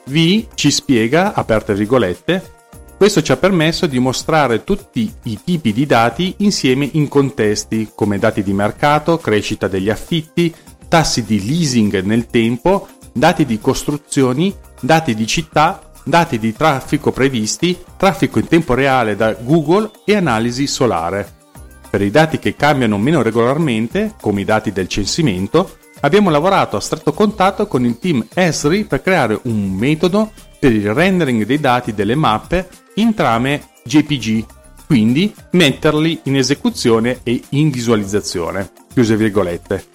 V 0.05 0.47
ci 0.55 0.71
spiega, 0.71 1.35
aperte 1.35 1.75
virgolette, 1.75 2.61
questo 2.97 3.21
ci 3.21 3.31
ha 3.31 3.37
permesso 3.37 3.85
di 3.85 3.99
mostrare 3.99 4.63
tutti 4.63 5.11
i 5.23 5.39
tipi 5.43 5.73
di 5.73 5.85
dati 5.85 6.35
insieme 6.37 6.89
in 6.93 7.07
contesti 7.07 7.91
come 7.93 8.17
dati 8.17 8.43
di 8.43 8.53
mercato, 8.53 9.17
crescita 9.17 9.67
degli 9.67 9.89
affitti, 9.89 10.53
tassi 10.87 11.25
di 11.25 11.45
leasing 11.45 12.01
nel 12.01 12.27
tempo, 12.27 12.87
dati 13.11 13.45
di 13.45 13.59
costruzioni, 13.59 14.55
dati 14.79 15.15
di 15.15 15.27
città, 15.27 15.91
dati 16.03 16.37
di 16.39 16.53
traffico 16.53 17.11
previsti, 17.11 17.77
traffico 17.97 18.39
in 18.39 18.47
tempo 18.47 18.73
reale 18.73 19.15
da 19.15 19.33
Google 19.33 19.89
e 20.05 20.15
analisi 20.15 20.67
solare. 20.67 21.41
Per 21.89 22.01
i 22.01 22.09
dati 22.09 22.39
che 22.39 22.55
cambiano 22.55 22.97
meno 22.97 23.21
regolarmente, 23.21 24.15
come 24.19 24.41
i 24.41 24.45
dati 24.45 24.71
del 24.71 24.87
censimento, 24.87 25.77
abbiamo 26.01 26.29
lavorato 26.29 26.75
a 26.75 26.81
stretto 26.81 27.13
contatto 27.13 27.67
con 27.67 27.85
il 27.85 27.99
team 27.99 28.25
Esri 28.33 28.85
per 28.85 29.01
creare 29.01 29.39
un 29.43 29.71
metodo 29.71 30.31
per 30.63 30.71
il 30.71 30.93
rendering 30.93 31.43
dei 31.43 31.59
dati 31.59 31.93
delle 31.93 32.15
mappe 32.15 32.69
in 32.95 33.13
trame 33.13 33.71
JPG, 33.83 34.45
quindi 34.87 35.35
metterli 35.51 36.21
in 36.23 36.37
esecuzione 36.37 37.19
e 37.23 37.41
in 37.49 37.69
visualizzazione. 37.69 38.71
Chiuse 38.93 39.17
virgolette. 39.17 39.85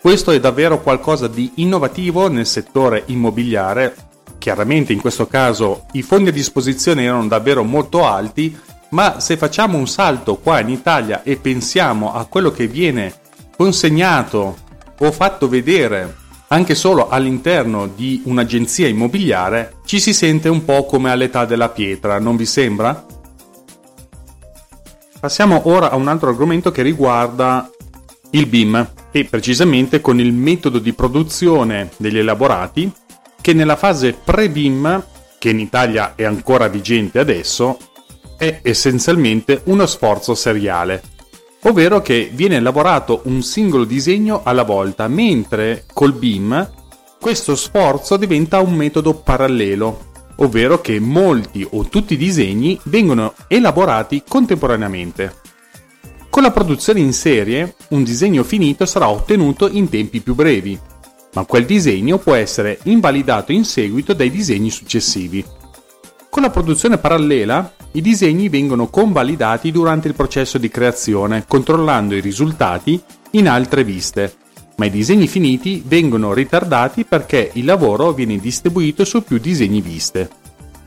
Questo 0.00 0.30
è 0.30 0.38
davvero 0.38 0.80
qualcosa 0.80 1.26
di 1.26 1.50
innovativo 1.56 2.28
nel 2.28 2.46
settore 2.46 3.02
immobiliare. 3.06 3.92
Chiaramente 4.38 4.92
in 4.92 5.00
questo 5.00 5.26
caso 5.26 5.86
i 5.94 6.02
fondi 6.02 6.28
a 6.28 6.32
disposizione 6.32 7.02
erano 7.02 7.26
davvero 7.26 7.64
molto 7.64 8.06
alti, 8.06 8.56
ma 8.90 9.18
se 9.18 9.36
facciamo 9.36 9.78
un 9.78 9.88
salto 9.88 10.36
qua 10.36 10.60
in 10.60 10.68
Italia 10.68 11.24
e 11.24 11.34
pensiamo 11.34 12.14
a 12.14 12.24
quello 12.26 12.52
che 12.52 12.68
viene 12.68 13.12
consegnato 13.56 14.58
o 14.96 15.10
fatto 15.10 15.48
vedere 15.48 16.20
anche 16.52 16.74
solo 16.74 17.08
all'interno 17.08 17.86
di 17.86 18.20
un'agenzia 18.26 18.86
immobiliare, 18.86 19.76
ci 19.86 19.98
si 19.98 20.12
sente 20.12 20.50
un 20.50 20.66
po' 20.66 20.84
come 20.84 21.10
all'età 21.10 21.46
della 21.46 21.70
pietra, 21.70 22.18
non 22.18 22.36
vi 22.36 22.44
sembra? 22.44 23.06
Passiamo 25.18 25.62
ora 25.68 25.90
a 25.90 25.96
un 25.96 26.08
altro 26.08 26.28
argomento 26.28 26.70
che 26.70 26.82
riguarda 26.82 27.70
il 28.32 28.46
BIM 28.46 28.90
e 29.10 29.24
precisamente 29.24 30.02
con 30.02 30.20
il 30.20 30.34
metodo 30.34 30.78
di 30.78 30.92
produzione 30.92 31.88
degli 31.96 32.18
elaborati 32.18 32.92
che 33.40 33.54
nella 33.54 33.76
fase 33.76 34.12
pre-BIM, 34.12 35.04
che 35.38 35.48
in 35.48 35.58
Italia 35.58 36.12
è 36.14 36.24
ancora 36.24 36.68
vigente 36.68 37.18
adesso, 37.18 37.78
è 38.36 38.60
essenzialmente 38.60 39.62
uno 39.64 39.86
sforzo 39.86 40.34
seriale 40.34 41.02
ovvero 41.62 42.00
che 42.00 42.30
viene 42.32 42.60
lavorato 42.60 43.22
un 43.24 43.42
singolo 43.42 43.84
disegno 43.84 44.40
alla 44.44 44.64
volta, 44.64 45.06
mentre 45.08 45.84
col 45.92 46.12
BIM 46.12 46.70
questo 47.20 47.54
sforzo 47.54 48.16
diventa 48.16 48.60
un 48.60 48.74
metodo 48.74 49.14
parallelo, 49.14 50.10
ovvero 50.36 50.80
che 50.80 50.98
molti 50.98 51.66
o 51.70 51.84
tutti 51.84 52.14
i 52.14 52.16
disegni 52.16 52.78
vengono 52.84 53.34
elaborati 53.46 54.24
contemporaneamente. 54.26 55.40
Con 56.28 56.42
la 56.42 56.50
produzione 56.50 56.98
in 56.98 57.12
serie, 57.12 57.76
un 57.90 58.02
disegno 58.02 58.42
finito 58.42 58.86
sarà 58.86 59.08
ottenuto 59.08 59.68
in 59.68 59.88
tempi 59.88 60.20
più 60.20 60.34
brevi, 60.34 60.78
ma 61.34 61.44
quel 61.44 61.64
disegno 61.64 62.18
può 62.18 62.34
essere 62.34 62.78
invalidato 62.84 63.52
in 63.52 63.64
seguito 63.64 64.14
dai 64.14 64.30
disegni 64.30 64.70
successivi. 64.70 65.44
Con 66.32 66.40
la 66.40 66.48
produzione 66.48 66.96
parallela, 66.96 67.74
i 67.92 68.00
disegni 68.00 68.48
vengono 68.48 68.86
convalidati 68.86 69.70
durante 69.70 70.08
il 70.08 70.14
processo 70.14 70.56
di 70.56 70.70
creazione, 70.70 71.44
controllando 71.46 72.14
i 72.14 72.22
risultati 72.22 72.98
in 73.32 73.46
altre 73.50 73.84
viste, 73.84 74.34
ma 74.76 74.86
i 74.86 74.90
disegni 74.90 75.28
finiti 75.28 75.82
vengono 75.84 76.32
ritardati 76.32 77.04
perché 77.04 77.50
il 77.52 77.66
lavoro 77.66 78.12
viene 78.12 78.38
distribuito 78.38 79.04
su 79.04 79.22
più 79.22 79.36
disegni 79.36 79.82
viste. 79.82 80.30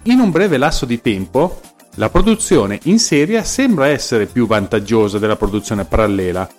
In 0.06 0.20
un 0.20 0.32
breve 0.32 0.58
lasso 0.58 0.88
di 0.88 1.00
tempo, 1.00 1.62
la 1.98 2.10
produzione 2.10 2.80
in 2.86 2.98
serie 2.98 3.44
sembra 3.44 3.90
essere 3.90 4.26
più 4.26 4.48
vantaggiosa 4.48 5.20
della 5.20 5.36
produzione 5.36 5.86
parallela, 5.86 6.50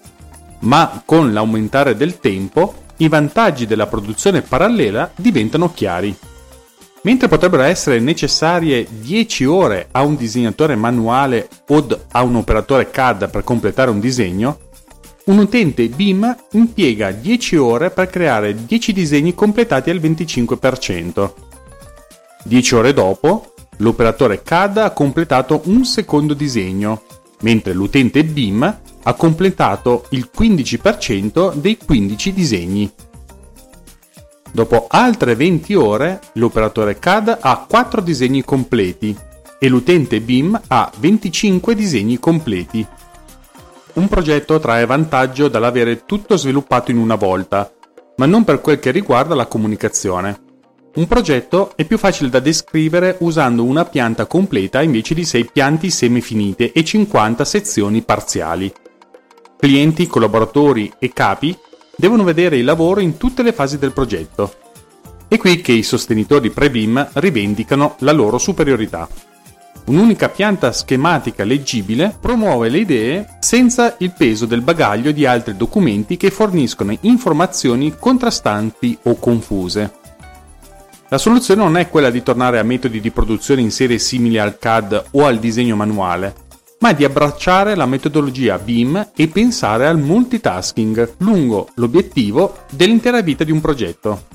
ma 0.61 1.03
con 1.05 1.33
l'aumentare 1.33 1.97
del 1.97 2.21
tempo 2.21 2.85
i 2.99 3.09
vantaggi 3.09 3.67
della 3.67 3.89
produzione 3.89 4.43
parallela 4.43 5.11
diventano 5.17 5.73
chiari. 5.73 6.17
Mentre 7.07 7.29
potrebbero 7.29 7.63
essere 7.63 8.01
necessarie 8.01 8.85
10 8.91 9.45
ore 9.45 9.87
a 9.93 10.03
un 10.03 10.17
disegnatore 10.17 10.75
manuale 10.75 11.49
o 11.69 11.87
a 12.11 12.23
un 12.25 12.35
operatore 12.35 12.91
CAD 12.91 13.31
per 13.31 13.45
completare 13.45 13.91
un 13.91 14.01
disegno, 14.01 14.59
un 15.27 15.39
utente 15.39 15.87
BIM 15.89 16.37
impiega 16.51 17.13
10 17.13 17.57
ore 17.59 17.91
per 17.91 18.11
creare 18.11 18.57
10 18.67 18.93
disegni 18.93 19.35
completati 19.35 19.89
al 19.89 19.99
25%. 19.99 21.33
10 22.43 22.75
ore 22.75 22.93
dopo, 22.93 23.55
l'operatore 23.77 24.43
CAD 24.43 24.79
ha 24.79 24.91
completato 24.91 25.63
un 25.67 25.85
secondo 25.85 26.35
disegno, 26.35 27.03
mentre 27.43 27.73
l'utente 27.73 28.25
BIM 28.25 28.79
ha 29.05 29.15
completato 29.15 30.07
il 30.11 30.29
15% 30.37 31.55
dei 31.55 31.79
15 31.79 32.33
disegni. 32.33 32.93
Dopo 34.57 34.87
altre 34.89 35.35
20 35.35 35.75
ore, 35.75 36.19
l'operatore 36.33 36.99
CAD 36.99 37.41
ha 37.43 37.67
4 37.69 38.01
disegni 38.01 38.43
completi 38.43 39.15
e 39.59 39.69
l'utente 39.69 40.19
BIM 40.23 40.59
ha 40.69 40.91
25 40.97 41.75
disegni 41.75 42.19
completi. 42.19 42.87
Un 43.93 44.09
progetto 44.09 44.59
trae 44.59 44.87
vantaggio 44.87 45.49
dall'avere 45.49 46.07
tutto 46.07 46.39
sviluppato 46.39 46.91
in 46.91 46.97
una 46.97 47.17
volta, 47.17 47.71
ma 48.17 48.25
non 48.25 48.45
per 48.45 48.63
quel 48.63 48.79
che 48.79 48.93
riguarda 48.93 49.35
la 49.35 49.45
comunicazione. 49.45 50.41
Un 50.95 51.07
progetto 51.07 51.73
è 51.77 51.85
più 51.85 51.99
facile 51.99 52.31
da 52.31 52.41
descrivere 52.41 53.17
usando 53.21 53.63
una 53.63 53.85
pianta 53.85 54.25
completa 54.25 54.81
invece 54.81 55.13
di 55.13 55.27
6 55.27 55.51
pianti 55.53 55.91
semifinite 55.91 56.73
e 56.73 56.83
50 56.83 57.45
sezioni 57.45 58.01
parziali. 58.01 58.73
Clienti, 59.59 60.07
collaboratori 60.07 60.91
e 60.99 61.13
capi 61.13 61.55
devono 61.97 62.23
vedere 62.23 62.59
il 62.59 62.65
lavoro 62.65 63.01
in 63.01 63.17
tutte 63.17 63.43
le 63.43 63.53
fasi 63.53 63.79
del 63.79 63.93
progetto. 63.93 64.55
È 65.29 65.37
qui 65.39 65.61
che 65.61 65.73
i 65.73 65.83
sostenitori 65.83 66.51
pre-BIM 66.51 67.09
rivendicano 67.15 67.97
la 68.01 68.13
loro 68.13 68.39
superiorità. 68.39 69.09
Un'unica 69.87 70.29
pianta 70.29 70.73
schematica 70.73 71.45
leggibile 71.45 72.17
promuove 72.21 72.69
le 72.69 72.79
idee 72.79 73.37
senza 73.41 73.95
il 73.99 74.13
peso 74.17 74.47
del 74.47 74.61
bagaglio 74.61 75.13
di 75.13 75.27
altri 75.27 75.57
documenti 75.57 76.17
che 76.17 76.31
forniscono 76.31 76.97
informazioni 77.03 77.95
contrastanti 77.99 78.99
o 79.05 79.17
confuse. 79.17 79.93
La 81.09 81.19
soluzione 81.19 81.63
non 81.63 81.77
è 81.77 81.89
quella 81.89 82.11
di 82.11 82.23
tornare 82.23 82.59
a 82.59 82.65
metodi 82.65 83.01
di 83.01 83.13
produzione 83.13 83.61
in 83.61 83.71
serie 83.71 83.99
simili 83.99 84.39
al 84.39 84.59
CAD 84.59 85.05
o 85.13 85.25
al 85.25 85.39
disegno 85.39 85.77
manuale, 85.77 86.35
ma 86.79 86.93
di 86.93 87.05
abbracciare 87.05 87.75
la 87.75 87.87
metodologia 87.87 88.59
BIM 88.59 89.11
e 89.17 89.29
pensare 89.29 89.87
al 89.87 89.99
multitasking 89.99 91.15
lungo 91.19 91.69
l'obiettivo 91.75 92.65
dell'intera 92.71 93.23
vita 93.23 93.45
di 93.45 93.53
un 93.53 93.61
progetto. 93.61 94.35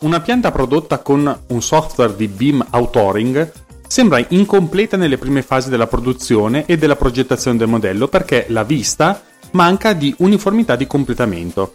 Una 0.00 0.20
pianta 0.20 0.50
prodotta 0.50 0.98
con 0.98 1.40
un 1.48 1.62
software 1.62 2.16
di 2.16 2.28
BIM 2.28 2.64
authoring 2.70 3.52
sembra 3.86 4.24
incompleta 4.28 4.96
nelle 4.96 5.18
prime 5.18 5.42
fasi 5.42 5.68
della 5.68 5.86
produzione 5.86 6.64
e 6.66 6.76
della 6.76 6.96
progettazione 6.96 7.58
del 7.58 7.68
modello 7.68 8.08
perché 8.08 8.46
la 8.48 8.64
vista 8.64 9.22
manca 9.52 9.92
di 9.92 10.14
uniformità 10.18 10.76
di 10.76 10.86
completamento. 10.86 11.74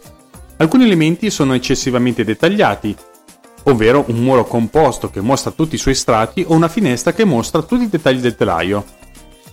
Alcuni 0.56 0.84
elementi 0.84 1.30
sono 1.30 1.54
eccessivamente 1.54 2.24
dettagliati, 2.24 2.94
ovvero 3.64 4.04
un 4.08 4.16
muro 4.16 4.44
composto 4.44 5.08
che 5.08 5.20
mostra 5.20 5.52
tutti 5.52 5.76
i 5.76 5.78
suoi 5.78 5.94
strati 5.94 6.44
o 6.46 6.54
una 6.54 6.68
finestra 6.68 7.12
che 7.12 7.24
mostra 7.24 7.62
tutti 7.62 7.84
i 7.84 7.88
dettagli 7.88 8.20
del 8.20 8.36
telaio 8.36 8.84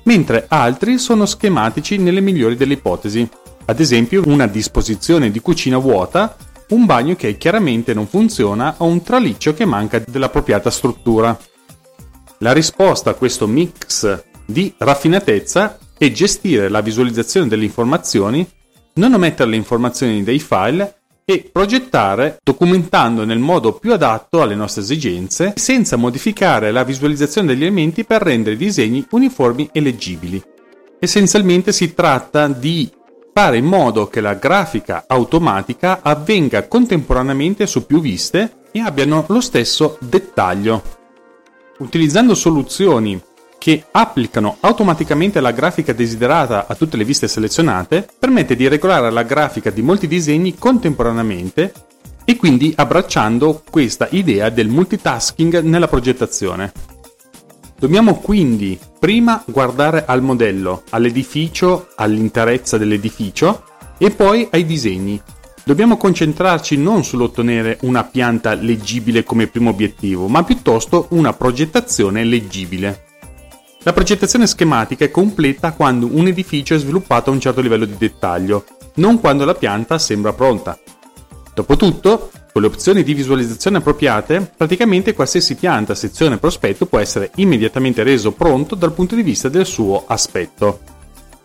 mentre 0.08 0.46
altri 0.48 0.98
sono 0.98 1.26
schematici 1.26 1.98
nelle 1.98 2.22
migliori 2.22 2.56
delle 2.56 2.74
ipotesi, 2.74 3.30
ad 3.66 3.80
esempio 3.80 4.24
una 4.26 4.48
disposizione 4.48 5.30
di 5.30 5.42
cucina 5.42 5.78
vuota, 5.78 6.36
un 6.70 6.86
bagno 6.86 7.16
che 7.16 7.38
chiaramente 7.38 7.94
non 7.94 8.08
funziona 8.08 8.76
o 8.78 8.86
un 8.86 9.04
traliccio 9.04 9.54
che 9.54 9.66
manca 9.66 10.00
dell'appropriata 10.00 10.72
struttura. 10.72 11.38
La 12.40 12.54
risposta 12.54 13.10
a 13.10 13.14
questo 13.16 13.48
mix 13.48 14.24
di 14.46 14.74
raffinatezza 14.78 15.78
e 15.98 16.12
gestire 16.14 16.70
la 16.70 16.82
visualizzazione 16.82 17.48
delle 17.48 17.66
informazioni, 17.66 18.48
non 18.94 19.14
omettere 19.14 19.50
le 19.50 19.56
informazioni 19.58 20.24
dei 20.24 20.40
file 20.40 21.00
e 21.30 21.50
progettare 21.52 22.40
documentando 22.42 23.26
nel 23.26 23.40
modo 23.40 23.74
più 23.74 23.92
adatto 23.92 24.42
alle 24.42 24.56
nostre 24.56 24.82
esigenze 24.82 25.52
senza 25.58 25.98
modificare 25.98 26.72
la 26.72 26.86
visualizzazione 26.86 27.48
degli 27.48 27.64
elementi 27.64 28.06
per 28.06 28.22
rendere 28.22 28.56
i 28.56 28.58
disegni 28.58 29.06
uniformi 29.12 29.68
e 29.74 29.82
leggibili. 29.82 30.42
Essenzialmente 30.98 31.74
si 31.74 31.94
tratta 31.94 32.48
di 32.48 32.90
fare 33.34 33.58
in 33.58 33.66
modo 33.66 34.08
che 34.08 34.22
la 34.22 34.36
grafica 34.36 35.04
automatica 35.06 36.00
avvenga 36.02 36.66
contemporaneamente 36.66 37.68
su 37.68 37.86
più 37.86 38.00
viste 38.00 38.60
e 38.72 38.80
abbiano 38.80 39.26
lo 39.28 39.42
stesso 39.42 39.98
dettaglio. 40.00 40.82
Utilizzando 41.80 42.36
soluzioni 42.36 43.22
che 43.68 43.84
applicano 43.92 44.56
automaticamente 44.62 45.42
la 45.42 45.52
grafica 45.52 45.92
desiderata 45.92 46.68
a 46.70 46.76
tutte 46.76 46.96
le 46.96 47.04
viste 47.04 47.28
selezionate, 47.28 48.08
permette 48.18 48.56
di 48.56 48.66
regolare 48.70 49.12
la 49.12 49.24
grafica 49.24 49.72
di 49.72 49.82
molti 49.82 50.08
disegni 50.08 50.56
contemporaneamente 50.58 51.74
e 52.24 52.38
quindi 52.38 52.74
abbracciando 52.74 53.64
questa 53.70 54.08
idea 54.12 54.48
del 54.48 54.70
multitasking 54.70 55.60
nella 55.64 55.90
progettazione. 55.90 56.72
Dobbiamo 57.78 58.16
quindi 58.20 58.80
prima 58.98 59.44
guardare 59.46 60.06
al 60.08 60.22
modello, 60.22 60.84
all'edificio, 60.92 61.90
all'interezza 61.98 62.78
dell'edificio 62.78 63.64
e 63.98 64.12
poi 64.12 64.48
ai 64.50 64.66
disegni. 64.66 65.22
Dobbiamo 65.66 65.98
concentrarci 65.98 66.78
non 66.78 67.04
sull'ottenere 67.04 67.80
una 67.82 68.06
pianta 68.06 68.54
leggibile 68.54 69.26
come 69.26 69.48
primo 69.48 69.72
obiettivo, 69.72 70.30
ma 70.30 70.46
piuttosto 70.46 71.08
una 71.10 71.34
progettazione 71.34 72.24
leggibile. 72.24 73.07
La 73.88 73.94
progettazione 73.94 74.48
schematica 74.48 75.06
è 75.06 75.10
completa 75.10 75.72
quando 75.72 76.10
un 76.12 76.28
edificio 76.28 76.76
è 76.76 76.78
sviluppato 76.78 77.30
a 77.30 77.34
un 77.34 77.40
certo 77.40 77.62
livello 77.62 77.86
di 77.86 77.96
dettaglio, 77.98 78.66
non 78.96 79.18
quando 79.22 79.46
la 79.46 79.56
pianta 79.56 79.98
sembra 79.98 80.34
pronta. 80.34 80.78
Dopotutto, 81.54 82.30
con 82.52 82.62
le 82.62 82.68
opzioni 82.68 83.02
di 83.02 83.14
visualizzazione 83.14 83.78
appropriate, 83.78 84.52
praticamente 84.58 85.14
qualsiasi 85.14 85.56
pianta, 85.56 85.96
sezione 85.96 86.36
o 86.36 86.38
prospetto 86.38 86.86
può 86.86 87.00
essere 87.00 87.32
immediatamente 87.36 88.04
reso 88.04 88.34
pronto 88.34 88.76
dal 88.76 88.92
punto 88.92 89.16
di 89.16 89.22
vista 89.22 89.48
del 89.48 89.66
suo 89.66 90.04
aspetto. 90.06 90.82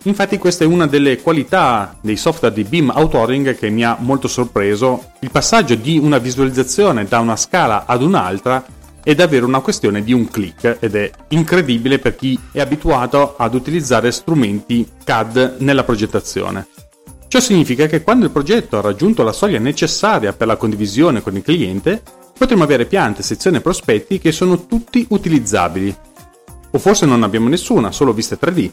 Infatti 0.02 0.36
questa 0.36 0.64
è 0.64 0.66
una 0.66 0.88
delle 0.88 1.20
qualità 1.20 1.96
dei 2.00 2.16
software 2.16 2.52
di 2.52 2.64
Beam 2.64 2.90
Authoring 2.90 3.56
che 3.56 3.70
mi 3.70 3.84
ha 3.84 3.96
molto 4.00 4.26
sorpreso. 4.26 5.12
Il 5.20 5.30
passaggio 5.30 5.76
di 5.76 5.96
una 5.96 6.18
visualizzazione 6.18 7.04
da 7.04 7.20
una 7.20 7.36
scala 7.36 7.84
ad 7.86 8.02
un'altra 8.02 8.80
è 9.02 9.14
davvero 9.14 9.46
una 9.46 9.60
questione 9.60 10.02
di 10.02 10.12
un 10.12 10.28
click 10.28 10.78
ed 10.80 10.94
è 10.94 11.10
incredibile 11.28 11.98
per 11.98 12.14
chi 12.14 12.38
è 12.52 12.60
abituato 12.60 13.34
ad 13.36 13.54
utilizzare 13.54 14.12
strumenti 14.12 14.88
CAD 15.02 15.56
nella 15.58 15.84
progettazione. 15.84 16.66
Ciò 17.26 17.40
significa 17.40 17.86
che 17.86 18.02
quando 18.02 18.26
il 18.26 18.30
progetto 18.30 18.76
ha 18.76 18.82
raggiunto 18.82 19.22
la 19.22 19.32
soglia 19.32 19.58
necessaria 19.58 20.32
per 20.32 20.46
la 20.46 20.56
condivisione 20.56 21.22
con 21.22 21.34
il 21.34 21.42
cliente, 21.42 22.02
potremo 22.36 22.62
avere 22.62 22.84
piante, 22.84 23.22
sezioni 23.22 23.56
e 23.56 23.60
prospetti 23.60 24.18
che 24.18 24.32
sono 24.32 24.66
tutti 24.66 25.06
utilizzabili. 25.08 25.96
O 26.70 26.78
forse 26.78 27.06
non 27.06 27.22
abbiamo 27.22 27.48
nessuna, 27.48 27.90
solo 27.90 28.12
viste 28.12 28.38
3D. 28.38 28.70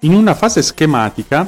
In 0.00 0.14
una 0.14 0.34
fase 0.34 0.62
schematica, 0.62 1.46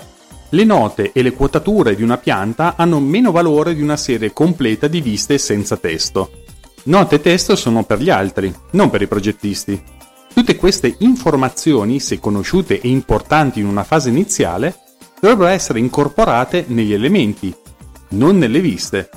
le 0.51 0.65
note 0.65 1.13
e 1.13 1.23
le 1.23 1.33
quotature 1.33 1.97
di 1.97 2.03
una 2.03 2.19
pianta 2.19 2.75
hanno 2.77 3.01
meno 3.01 3.33
valore 3.33 3.75
di 3.75 3.83
una 3.83 3.97
serie 3.97 4.33
completa 4.33 4.87
di 4.87 5.01
viste 5.01 5.39
senza 5.39 5.77
testo. 5.77 6.44
Note 6.87 7.15
e 7.15 7.21
testo 7.23 7.57
sono 7.57 7.85
per 7.85 7.99
gli 7.99 8.11
altri, 8.11 8.55
non 8.73 8.91
per 8.91 9.01
i 9.01 9.07
progettisti. 9.07 9.83
Tutte 10.35 10.57
queste 10.57 10.97
informazioni, 10.99 11.99
se 11.99 12.21
conosciute 12.21 12.79
e 12.79 12.89
importanti 12.89 13.61
in 13.61 13.67
una 13.67 13.85
fase 13.85 14.11
iniziale, 14.11 14.81
dovrebbero 15.19 15.49
essere 15.49 15.79
incorporate 15.79 16.67
negli 16.69 16.93
elementi, 16.93 17.55
non 18.11 18.37
nelle 18.37 18.61
viste. 18.61 19.09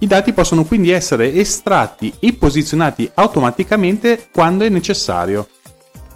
I 0.00 0.06
dati 0.06 0.34
possono 0.34 0.64
quindi 0.64 0.90
essere 0.90 1.32
estratti 1.32 2.12
e 2.18 2.34
posizionati 2.34 3.10
automaticamente 3.14 4.28
quando 4.30 4.64
è 4.64 4.68
necessario. 4.68 5.48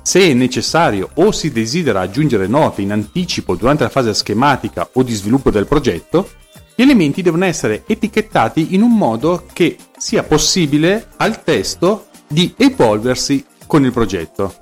Se 0.03 0.21
è 0.21 0.35
necessario 0.35 1.09
o 1.15 1.33
si 1.33 1.53
desidera 1.53 2.03
aggiungere 2.03 2.47
note 2.49 2.83
in 2.83 2.93
anticipo 2.93 3.55
durante 3.55 3.85
la 3.85 3.89
fase 3.89 4.13
schematica 4.13 4.91
o 4.93 5.03
di 5.03 5.15
sviluppo 5.15 5.51
del 5.51 5.67
progetto, 5.67 6.29
gli 6.75 6.83
elementi 6.83 7.23
devono 7.23 7.45
essere 7.45 7.85
etichettati 7.87 8.75
in 8.75 8.83
un 8.83 8.97
modo 8.97 9.47
che 9.53 9.77
sia 9.97 10.23
possibile 10.23 11.09
al 11.17 11.45
testo 11.45 12.07
di 12.27 12.53
evolversi 12.57 13.45
con 13.67 13.85
il 13.85 13.93
progetto. 13.93 14.55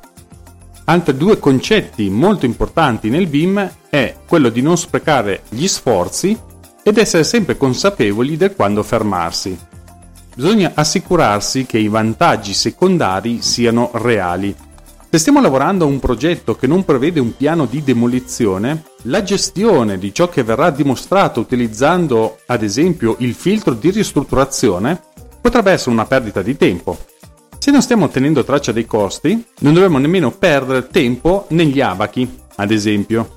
Altri 0.85 1.17
due 1.17 1.39
concetti 1.39 2.11
molto 2.11 2.45
importanti 2.45 3.09
nel 3.09 3.29
BIM 3.29 3.71
è 3.89 4.17
quello 4.27 4.49
di 4.49 4.63
non 4.63 4.77
sprecare 4.77 5.43
gli 5.49 5.67
sforzi 5.67 6.39
ed 6.83 6.99
essere 6.99 7.25
sempre 7.25 7.57
consapevoli 7.57 8.37
del 8.37 8.55
quando 8.55 8.83
fermarsi. 8.83 9.57
Bisogna 10.35 10.73
assicurarsi 10.75 11.67
che 11.67 11.79
i 11.79 11.89
vantaggi 11.89 12.53
secondari 12.53 13.43
siano 13.43 13.91
reali 13.95 14.55
se 15.13 15.19
stiamo 15.19 15.43
lavorando 15.43 15.85
a 15.85 15.89
un 15.89 15.99
progetto 15.99 16.57
che 16.57 16.67
non 16.67 16.87
prevede 16.87 17.21
un 17.21 17.37
piano 17.37 17.67
di 17.67 17.85
demolizione, 17.85 18.83
la 19.03 19.23
gestione 19.23 19.99
di 19.99 20.15
ciò 20.15 20.29
che 20.29 20.45
verrà 20.45 20.71
dimostrato 20.71 21.41
utilizzando 21.41 22.39
ad 22.47 22.63
esempio 22.63 23.17
il 23.19 23.35
filtro 23.35 23.75
di 23.75 23.91
ristrutturazione 23.91 25.01
potrebbe 25.41 25.73
essere 25.73 25.91
una 25.91 26.07
perdita 26.07 26.43
di 26.43 26.57
tempo. 26.57 26.99
Se 27.59 27.71
non 27.71 27.83
stiamo 27.83 28.09
tenendo 28.09 28.45
traccia 28.45 28.73
dei 28.73 28.87
costi, 28.87 29.45
non 29.61 29.73
dovremmo 29.73 29.99
nemmeno 29.99 30.31
perdere 30.31 30.89
tempo 30.89 31.47
negli 31.51 31.81
abachi, 31.81 32.29
ad 32.57 32.71
esempio. 32.71 33.37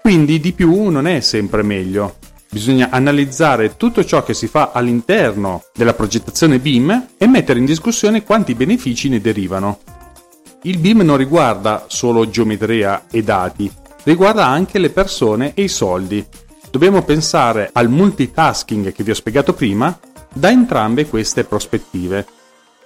Quindi 0.00 0.40
di 0.40 0.52
più 0.52 0.88
non 0.88 1.06
è 1.06 1.20
sempre 1.20 1.62
meglio. 1.62 2.16
Bisogna 2.50 2.88
analizzare 2.90 3.76
tutto 3.76 4.04
ciò 4.04 4.24
che 4.24 4.34
si 4.34 4.48
fa 4.48 4.70
all'interno 4.72 5.64
della 5.72 5.94
progettazione 5.94 6.58
BIM 6.58 7.08
e 7.16 7.26
mettere 7.28 7.60
in 7.60 7.64
discussione 7.64 8.24
quanti 8.24 8.54
benefici 8.54 9.08
ne 9.08 9.20
derivano. 9.20 9.78
Il 10.62 10.78
BIM 10.78 11.02
non 11.02 11.16
riguarda 11.16 11.84
solo 11.86 12.28
geometria 12.28 13.06
e 13.10 13.22
dati, 13.22 13.70
riguarda 14.04 14.46
anche 14.46 14.78
le 14.78 14.90
persone 14.90 15.52
e 15.54 15.62
i 15.64 15.68
soldi. 15.68 16.24
Dobbiamo 16.70 17.02
pensare 17.02 17.70
al 17.72 17.88
multitasking 17.88 18.92
che 18.92 19.02
vi 19.02 19.10
ho 19.10 19.14
spiegato 19.14 19.54
prima 19.54 19.98
da 20.32 20.50
entrambe 20.50 21.06
queste 21.06 21.44
prospettive. 21.44 22.26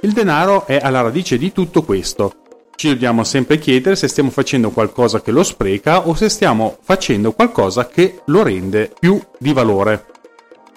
Il 0.00 0.12
denaro 0.12 0.66
è 0.66 0.78
alla 0.82 1.02
radice 1.02 1.36
di 1.38 1.52
tutto 1.52 1.82
questo. 1.82 2.34
Ci 2.74 2.88
dobbiamo 2.88 3.24
sempre 3.24 3.58
chiedere 3.58 3.96
se 3.96 4.08
stiamo 4.08 4.30
facendo 4.30 4.70
qualcosa 4.70 5.20
che 5.20 5.30
lo 5.30 5.42
spreca 5.42 6.08
o 6.08 6.14
se 6.14 6.28
stiamo 6.28 6.78
facendo 6.82 7.32
qualcosa 7.32 7.86
che 7.86 8.20
lo 8.26 8.42
rende 8.42 8.92
più 8.98 9.20
di 9.38 9.52
valore. 9.52 10.06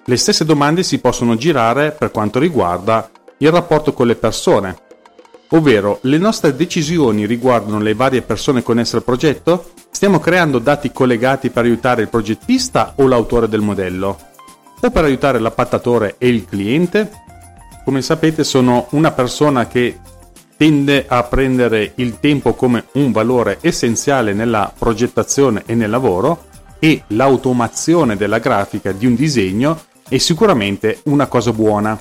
Le 0.05 0.17
stesse 0.17 0.45
domande 0.45 0.83
si 0.83 0.99
possono 0.99 1.35
girare 1.35 1.91
per 1.91 2.11
quanto 2.11 2.39
riguarda 2.39 3.09
il 3.37 3.51
rapporto 3.51 3.93
con 3.93 4.07
le 4.07 4.15
persone 4.15 4.85
ovvero 5.49 5.99
le 6.01 6.17
nostre 6.17 6.55
decisioni 6.55 7.25
riguardano 7.25 7.79
le 7.79 7.93
varie 7.93 8.21
persone 8.21 8.63
connesse 8.63 8.97
al 8.97 9.03
progetto? 9.03 9.69
Stiamo 9.97 10.19
creando 10.19 10.59
dati 10.59 10.91
collegati 10.91 11.49
per 11.49 11.63
aiutare 11.63 12.03
il 12.03 12.07
progettista 12.07 12.93
o 12.97 13.07
l'autore 13.07 13.49
del 13.49 13.61
modello? 13.61 14.15
O 14.79 14.91
per 14.91 15.03
aiutare 15.03 15.39
l'appattatore 15.39 16.17
e 16.19 16.27
il 16.27 16.45
cliente? 16.45 17.09
Come 17.83 18.03
sapete 18.03 18.43
sono 18.43 18.85
una 18.91 19.09
persona 19.09 19.65
che 19.65 19.97
tende 20.55 21.05
a 21.07 21.23
prendere 21.23 21.93
il 21.95 22.19
tempo 22.19 22.53
come 22.53 22.85
un 22.91 23.11
valore 23.11 23.57
essenziale 23.61 24.33
nella 24.33 24.71
progettazione 24.77 25.63
e 25.65 25.73
nel 25.73 25.89
lavoro 25.89 26.45
e 26.77 27.01
l'automazione 27.07 28.15
della 28.15 28.37
grafica 28.37 28.91
di 28.91 29.07
un 29.07 29.15
disegno 29.15 29.81
è 30.07 30.19
sicuramente 30.19 30.99
una 31.05 31.25
cosa 31.25 31.51
buona. 31.51 31.99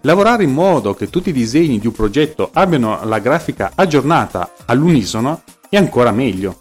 Lavorare 0.00 0.44
in 0.44 0.52
modo 0.52 0.94
che 0.94 1.10
tutti 1.10 1.28
i 1.28 1.32
disegni 1.32 1.78
di 1.78 1.88
un 1.88 1.92
progetto 1.92 2.48
abbiano 2.54 3.04
la 3.04 3.18
grafica 3.18 3.72
aggiornata 3.74 4.50
all'unisono 4.64 5.42
è 5.68 5.76
ancora 5.76 6.10
meglio. 6.10 6.56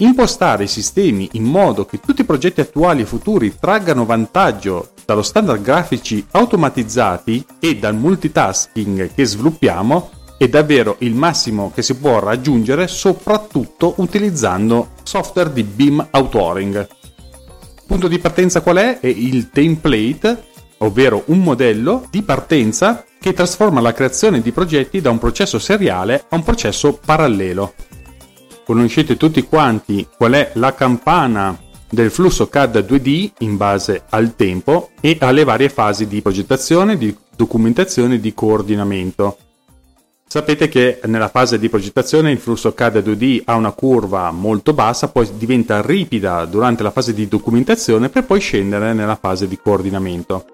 Impostare 0.00 0.64
i 0.64 0.68
sistemi 0.68 1.28
in 1.32 1.42
modo 1.42 1.84
che 1.84 1.98
tutti 1.98 2.20
i 2.20 2.24
progetti 2.24 2.60
attuali 2.60 3.02
e 3.02 3.06
futuri 3.06 3.56
traggano 3.58 4.04
vantaggio 4.04 4.90
dallo 5.04 5.22
standard 5.22 5.60
grafici 5.60 6.24
automatizzati 6.30 7.44
e 7.58 7.76
dal 7.76 7.96
multitasking 7.96 9.12
che 9.12 9.24
sviluppiamo 9.24 10.10
è 10.36 10.46
davvero 10.48 10.96
il 11.00 11.14
massimo 11.14 11.72
che 11.74 11.82
si 11.82 11.96
può 11.96 12.20
raggiungere 12.20 12.86
soprattutto 12.86 13.94
utilizzando 13.96 14.90
software 15.02 15.52
di 15.52 15.64
BIM 15.64 16.06
Authoring. 16.10 16.86
Punto 17.84 18.06
di 18.06 18.20
partenza 18.20 18.60
qual 18.60 18.76
è? 18.76 19.00
È 19.00 19.08
il 19.08 19.50
template 19.50 20.44
ovvero 20.78 21.24
un 21.26 21.40
modello 21.40 22.06
di 22.08 22.22
partenza 22.22 23.04
che 23.18 23.32
trasforma 23.32 23.80
la 23.80 23.92
creazione 23.92 24.40
di 24.40 24.52
progetti 24.52 25.00
da 25.00 25.10
un 25.10 25.18
processo 25.18 25.58
seriale 25.58 26.24
a 26.28 26.36
un 26.36 26.44
processo 26.44 27.00
parallelo. 27.04 27.74
Conoscete 28.68 29.16
tutti 29.16 29.44
quanti 29.44 30.06
qual 30.14 30.32
è 30.32 30.50
la 30.56 30.74
campana 30.74 31.58
del 31.88 32.10
flusso 32.10 32.48
CAD 32.48 32.84
2D 32.86 33.30
in 33.38 33.56
base 33.56 34.02
al 34.10 34.36
tempo 34.36 34.90
e 35.00 35.16
alle 35.20 35.44
varie 35.44 35.70
fasi 35.70 36.06
di 36.06 36.20
progettazione, 36.20 36.98
di 36.98 37.16
documentazione 37.34 38.16
e 38.16 38.20
di 38.20 38.34
coordinamento. 38.34 39.38
Sapete 40.26 40.68
che 40.68 41.00
nella 41.06 41.28
fase 41.28 41.58
di 41.58 41.70
progettazione 41.70 42.30
il 42.30 42.36
flusso 42.36 42.74
CAD 42.74 42.98
2D 42.98 43.40
ha 43.46 43.54
una 43.54 43.72
curva 43.72 44.30
molto 44.32 44.74
bassa, 44.74 45.08
poi 45.08 45.26
diventa 45.38 45.80
ripida 45.80 46.44
durante 46.44 46.82
la 46.82 46.90
fase 46.90 47.14
di 47.14 47.26
documentazione 47.26 48.10
per 48.10 48.26
poi 48.26 48.40
scendere 48.40 48.92
nella 48.92 49.16
fase 49.16 49.48
di 49.48 49.56
coordinamento. 49.56 50.44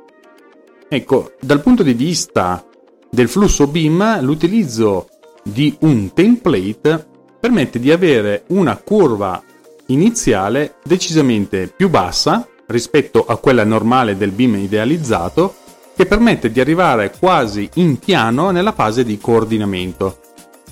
Ecco, 0.88 1.32
dal 1.40 1.62
punto 1.62 1.82
di 1.82 1.94
vista 1.94 2.64
del 3.10 3.28
flusso 3.28 3.66
BIM, 3.66 4.20
l'utilizzo 4.20 5.08
di 5.42 5.76
un 5.80 6.12
template 6.12 7.08
permette 7.44 7.78
di 7.78 7.92
avere 7.92 8.44
una 8.46 8.74
curva 8.78 9.42
iniziale 9.88 10.76
decisamente 10.82 11.66
più 11.66 11.90
bassa 11.90 12.48
rispetto 12.68 13.26
a 13.26 13.36
quella 13.36 13.64
normale 13.64 14.16
del 14.16 14.30
BIM 14.30 14.54
idealizzato 14.54 15.54
che 15.94 16.06
permette 16.06 16.50
di 16.50 16.58
arrivare 16.58 17.12
quasi 17.18 17.68
in 17.74 17.98
piano 17.98 18.50
nella 18.50 18.72
fase 18.72 19.04
di 19.04 19.18
coordinamento. 19.18 20.20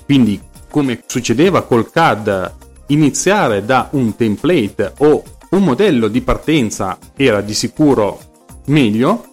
Quindi, 0.03 0.41
come 0.71 1.03
succedeva 1.05 1.61
col 1.61 1.91
CAD, 1.91 2.53
iniziare 2.87 3.63
da 3.63 3.89
un 3.91 4.15
template 4.15 4.93
o 4.97 5.23
un 5.51 5.63
modello 5.63 6.07
di 6.07 6.21
partenza 6.21 6.97
era 7.15 7.41
di 7.41 7.53
sicuro 7.53 8.19
meglio, 8.65 9.25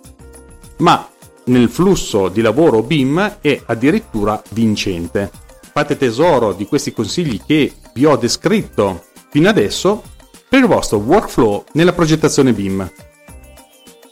ma 0.81 1.09
nel 1.45 1.71
flusso 1.71 2.29
di 2.29 2.43
lavoro 2.43 2.83
BIM 2.83 3.39
è 3.41 3.63
addirittura 3.65 4.43
vincente. 4.51 5.49
Fate 5.73 5.97
tesoro 5.97 6.53
di 6.53 6.67
questi 6.67 6.93
consigli 6.93 7.41
che 7.45 7.73
vi 7.95 8.05
ho 8.05 8.17
descritto 8.17 9.05
fino 9.31 9.49
adesso 9.49 10.03
per 10.49 10.61
il 10.61 10.67
vostro 10.67 10.99
workflow 10.99 11.65
nella 11.73 11.93
progettazione 11.93 12.53
BIM. 12.53 12.91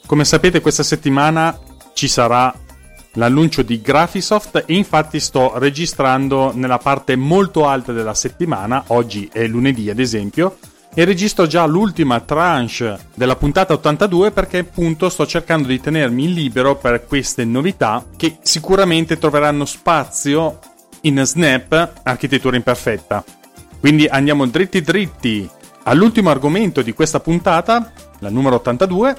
Come 0.07 0.25
sapete 0.25 0.61
questa 0.61 0.83
settimana 0.83 1.59
ci 1.95 2.07
sarà 2.07 2.55
l'annuncio 3.15 3.63
di 3.63 3.81
Graphisoft 3.81 4.65
e 4.67 4.75
infatti 4.75 5.19
sto 5.19 5.59
registrando 5.59 6.53
nella 6.55 6.79
parte 6.79 7.17
molto 7.17 7.67
alta 7.67 7.93
della 7.93 8.15
settimana, 8.15 8.85
oggi 8.89 9.29
è 9.33 9.47
lunedì 9.47 9.91
ad 9.91 9.99
esempio, 9.99 10.59
e 10.95 11.05
registro 11.05 11.47
già 11.47 11.67
l'ultima 11.67 12.21
tranche 12.21 12.99
della 13.15 13.37
puntata 13.37 13.75
82 13.75 14.31
perché 14.31 14.59
appunto 14.59 15.09
sto 15.09 15.27
cercando 15.27 15.69
di 15.69 15.81
tenermi 15.81 16.33
libero 16.33 16.77
per 16.77 17.05
queste 17.05 17.45
novità 17.45 18.05
che 18.17 18.39
sicuramente 18.43 19.19
troveranno 19.19 19.65
spazio 19.65 20.59
in 21.03 21.23
Snap 21.25 22.01
Architettura 22.03 22.57
Imperfetta. 22.57 23.25
Quindi 23.81 24.07
andiamo 24.07 24.47
dritti 24.47 24.81
dritti 24.81 25.49
all'ultimo 25.85 26.31
argomento 26.31 26.83
di 26.83 26.93
questa 26.93 27.21
puntata, 27.21 27.93
la 28.19 28.29
numero 28.31 28.57
82, 28.57 29.17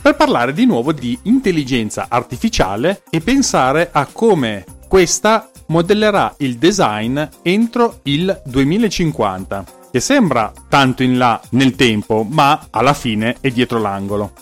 per 0.00 0.16
parlare 0.16 0.52
di 0.52 0.64
nuovo 0.64 0.92
di 0.92 1.18
intelligenza 1.24 2.06
artificiale 2.08 3.02
e 3.10 3.20
pensare 3.20 3.90
a 3.92 4.06
come 4.10 4.64
questa 4.88 5.50
modellerà 5.66 6.34
il 6.38 6.56
design 6.56 7.20
entro 7.42 8.00
il 8.04 8.42
2050, 8.44 9.64
che 9.92 10.00
sembra 10.00 10.52
tanto 10.68 11.02
in 11.02 11.18
là 11.18 11.40
nel 11.50 11.76
tempo, 11.76 12.26
ma 12.28 12.68
alla 12.70 12.94
fine 12.94 13.36
è 13.40 13.50
dietro 13.50 13.78
l'angolo. 13.78 14.32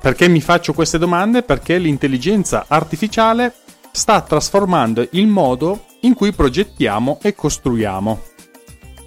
Perché 0.00 0.28
mi 0.28 0.40
faccio 0.40 0.72
queste 0.72 0.96
domande? 0.96 1.42
Perché 1.42 1.76
l'intelligenza 1.76 2.64
artificiale 2.68 3.54
sta 3.92 4.20
trasformando 4.20 5.06
il 5.12 5.26
modo 5.26 5.86
in 6.00 6.14
cui 6.14 6.32
progettiamo 6.32 7.18
e 7.22 7.34
costruiamo. 7.34 8.22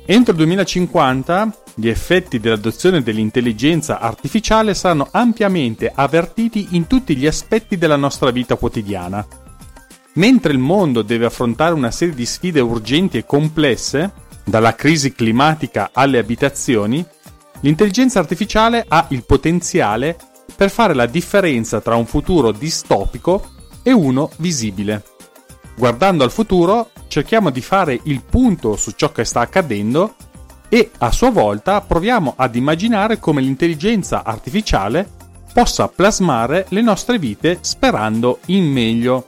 Entro 0.06 0.32
il 0.32 0.38
2050 0.38 1.58
gli 1.76 1.88
effetti 1.88 2.40
dell'adozione 2.40 3.02
dell'intelligenza 3.02 4.00
artificiale 4.00 4.74
saranno 4.74 5.08
ampiamente 5.10 5.92
avvertiti 5.94 6.70
in 6.72 6.88
tutti 6.88 7.16
gli 7.16 7.26
aspetti 7.26 7.78
della 7.78 7.96
nostra 7.96 8.30
vita 8.30 8.56
quotidiana. 8.56 9.26
Mentre 10.16 10.52
il 10.52 10.60
mondo 10.60 11.02
deve 11.02 11.26
affrontare 11.26 11.74
una 11.74 11.90
serie 11.90 12.14
di 12.14 12.26
sfide 12.26 12.60
urgenti 12.60 13.18
e 13.18 13.26
complesse, 13.26 14.12
dalla 14.44 14.76
crisi 14.76 15.14
climatica 15.14 15.90
alle 15.94 16.20
abitazioni, 16.20 17.04
l'intelligenza 17.62 18.20
artificiale 18.20 18.86
ha 18.88 19.08
il 19.10 19.24
potenziale 19.26 20.18
per 20.56 20.70
fare 20.70 20.94
la 20.94 21.08
differenza 21.08 21.82
tra 21.82 21.96
un 21.96 22.06
futuro 22.06 22.52
distopico 22.52 23.53
e 23.84 23.92
uno 23.92 24.32
visibile. 24.38 25.04
Guardando 25.76 26.24
al 26.24 26.32
futuro, 26.32 26.92
cerchiamo 27.08 27.50
di 27.50 27.62
fare 27.62 28.00
il 28.04 28.22
punto 28.24 28.76
su 28.76 28.92
ciò 28.96 29.12
che 29.12 29.26
sta 29.26 29.42
accadendo 29.42 30.16
e 30.70 30.90
a 31.00 31.12
sua 31.12 31.30
volta 31.30 31.82
proviamo 31.82 32.34
ad 32.36 32.56
immaginare 32.56 33.20
come 33.20 33.42
l'intelligenza 33.42 34.24
artificiale 34.24 35.08
possa 35.54 35.88
plasmare 35.88 36.66
le 36.70 36.82
nostre 36.82 37.20
vite 37.20 37.60
sperando 37.62 38.40
in 38.48 38.72
meglio. 38.72 39.28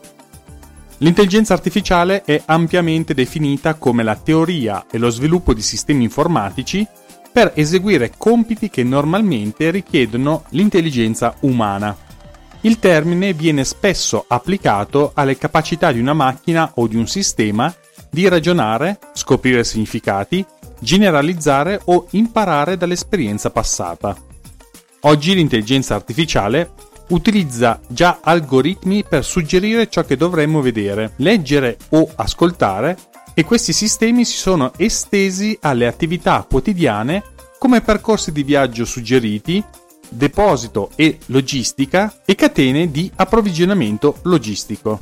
L'intelligenza 0.99 1.53
artificiale 1.53 2.23
è 2.23 2.41
ampiamente 2.45 3.13
definita 3.13 3.75
come 3.75 4.01
la 4.01 4.15
teoria 4.15 4.85
e 4.89 4.97
lo 4.97 5.09
sviluppo 5.09 5.53
di 5.53 5.61
sistemi 5.61 6.03
informatici 6.03 6.87
per 7.31 7.51
eseguire 7.53 8.13
compiti 8.17 8.69
che 8.69 8.83
normalmente 8.83 9.69
richiedono 9.69 10.43
l'intelligenza 10.49 11.35
umana. 11.41 11.95
Il 12.65 12.79
termine 12.79 13.33
viene 13.33 13.63
spesso 13.63 14.25
applicato 14.27 15.11
alle 15.13 15.37
capacità 15.37 15.91
di 15.91 15.99
una 15.99 16.13
macchina 16.13 16.71
o 16.75 16.87
di 16.87 16.95
un 16.95 17.07
sistema 17.07 17.71
di 18.09 18.27
ragionare, 18.27 18.97
scoprire 19.13 19.63
significati, 19.63 20.43
generalizzare 20.79 21.79
o 21.85 22.07
imparare 22.11 22.75
dall'esperienza 22.75 23.51
passata. 23.51 24.17
Oggi 25.01 25.35
l'intelligenza 25.35 25.93
artificiale 25.93 26.71
utilizza 27.09 27.79
già 27.87 28.17
algoritmi 28.23 29.03
per 29.03 29.23
suggerire 29.23 29.87
ciò 29.87 30.03
che 30.03 30.17
dovremmo 30.17 30.59
vedere, 30.59 31.13
leggere 31.17 31.77
o 31.89 32.09
ascoltare 32.15 32.97
e 33.35 33.43
questi 33.43 33.73
sistemi 33.73 34.25
si 34.25 34.37
sono 34.37 34.71
estesi 34.77 35.55
alle 35.61 35.85
attività 35.85 36.43
quotidiane 36.49 37.21
come 37.59 37.81
percorsi 37.81 38.31
di 38.31 38.41
viaggio 38.41 38.85
suggeriti, 38.85 39.63
deposito 40.09 40.91
e 40.95 41.19
logistica 41.27 42.21
e 42.25 42.35
catene 42.35 42.91
di 42.91 43.11
approvvigionamento 43.15 44.17
logistico. 44.23 44.99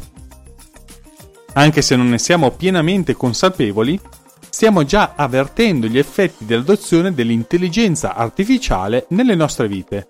Anche 1.53 1.81
se 1.81 1.95
non 1.95 2.09
ne 2.09 2.17
siamo 2.17 2.51
pienamente 2.51 3.15
consapevoli, 3.15 3.99
stiamo 4.49 4.83
già 4.83 5.13
avvertendo 5.15 5.87
gli 5.87 5.97
effetti 5.97 6.45
dell'adozione 6.45 7.13
dell'intelligenza 7.13 8.15
artificiale 8.15 9.05
nelle 9.09 9.35
nostre 9.35 9.67
vite. 9.67 10.07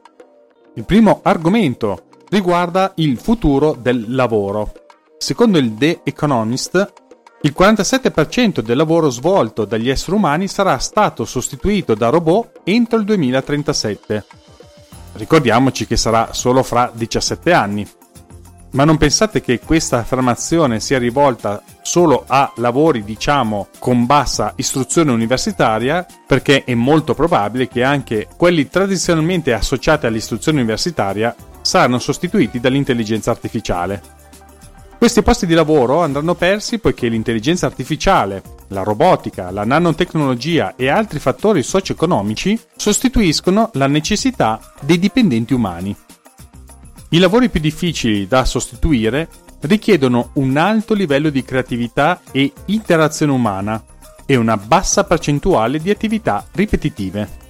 Il 0.76 0.86
primo 0.86 1.20
argomento 1.24 2.06
riguarda 2.30 2.94
il 2.96 3.18
futuro 3.18 3.78
del 3.80 4.06
lavoro. 4.16 4.72
Secondo 5.18 5.58
il 5.58 5.74
The 5.76 6.02
Economist, 6.04 6.94
il 7.42 7.54
47% 7.58 8.62
del 8.62 8.78
lavoro 8.78 9.10
svolto 9.10 9.66
dagli 9.66 9.90
esseri 9.90 10.16
umani 10.16 10.48
sarà 10.48 10.78
stato 10.78 11.26
sostituito 11.26 11.94
da 11.94 12.08
robot 12.08 12.62
entro 12.64 12.98
il 12.98 13.04
2037 13.04 14.26
Ricordiamoci 15.14 15.86
che 15.86 15.98
sarà 15.98 16.34
solo 16.34 16.64
fra 16.64 16.92
17 16.94 17.54
anni. 17.54 17.88
Ma 18.72 18.86
non 18.86 18.98
pensate 18.98 19.42
che 19.42 19.60
questa 19.60 20.00
affermazione 20.00 20.80
sia 20.80 20.98
rivolta 20.98 21.62
solo 21.84 22.24
a 22.26 22.52
lavori, 22.56 23.04
diciamo, 23.04 23.68
con 23.78 24.08
bassa 24.08 24.54
istruzione 24.56 25.12
universitaria, 25.12 26.04
perché 26.26 26.64
è 26.64 26.74
molto 26.74 27.14
probabile 27.14 27.68
che 27.68 27.84
anche 27.84 28.28
quelli 28.36 28.68
tradizionalmente 28.68 29.54
associati 29.54 30.08
all'istruzione 30.08 30.62
universitaria 30.62 31.36
saranno 31.62 32.00
sostituiti 32.00 32.60
dall'intelligenza 32.60 33.30
artificiale. 33.30 34.23
Questi 35.04 35.22
posti 35.22 35.46
di 35.46 35.54
lavoro 35.54 36.02
andranno 36.02 36.34
persi 36.34 36.80
poiché 36.80 37.10
l'intelligenza 37.10 37.66
artificiale, 37.66 38.42
la 38.70 38.84
robotica, 38.84 39.52
la 39.52 39.66
nanotecnologia 39.66 40.78
e 40.78 40.88
altri 40.88 41.20
fattori 41.20 41.62
socio-economici 41.62 42.58
sostituiscono 42.74 43.70
la 43.74 43.88
necessità 43.88 44.62
dei 44.80 44.98
dipendenti 45.00 45.54
umani. 45.54 45.94
I 47.10 47.18
lavori 47.20 47.50
più 47.50 47.60
difficili 47.60 48.30
da 48.30 48.46
sostituire 48.46 49.28
richiedono 49.64 50.30
un 50.36 50.56
alto 50.56 50.94
livello 50.94 51.30
di 51.30 51.44
creatività 51.44 52.22
e 52.32 52.54
interazione 52.68 53.34
umana 53.34 53.84
e 54.26 54.38
una 54.38 54.56
bassa 54.56 55.04
percentuale 55.04 55.80
di 55.80 55.90
attività 55.90 56.48
ripetitive. 56.54 57.43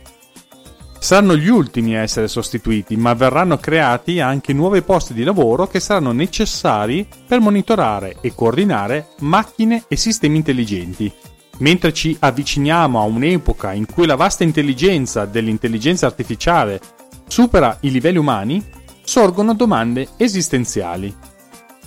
Saranno 1.03 1.35
gli 1.35 1.49
ultimi 1.49 1.97
a 1.97 1.99
essere 1.99 2.29
sostituiti, 2.29 2.95
ma 2.95 3.13
verranno 3.13 3.57
creati 3.57 4.21
anche 4.21 4.53
nuovi 4.53 4.81
posti 4.83 5.13
di 5.13 5.25
lavoro 5.25 5.67
che 5.67 5.81
saranno 5.81 6.13
necessari 6.13 7.05
per 7.27 7.41
monitorare 7.41 8.15
e 8.21 8.33
coordinare 8.33 9.09
macchine 9.19 9.83
e 9.89 9.97
sistemi 9.97 10.37
intelligenti. 10.37 11.11
Mentre 11.57 11.91
ci 11.91 12.15
avviciniamo 12.17 13.01
a 13.01 13.03
un'epoca 13.03 13.73
in 13.73 13.85
cui 13.85 14.05
la 14.05 14.15
vasta 14.15 14.45
intelligenza 14.45 15.25
dell'intelligenza 15.25 16.05
artificiale 16.05 16.79
supera 17.27 17.79
i 17.81 17.91
livelli 17.91 18.17
umani, 18.17 18.63
sorgono 19.03 19.53
domande 19.53 20.07
esistenziali. 20.15 21.13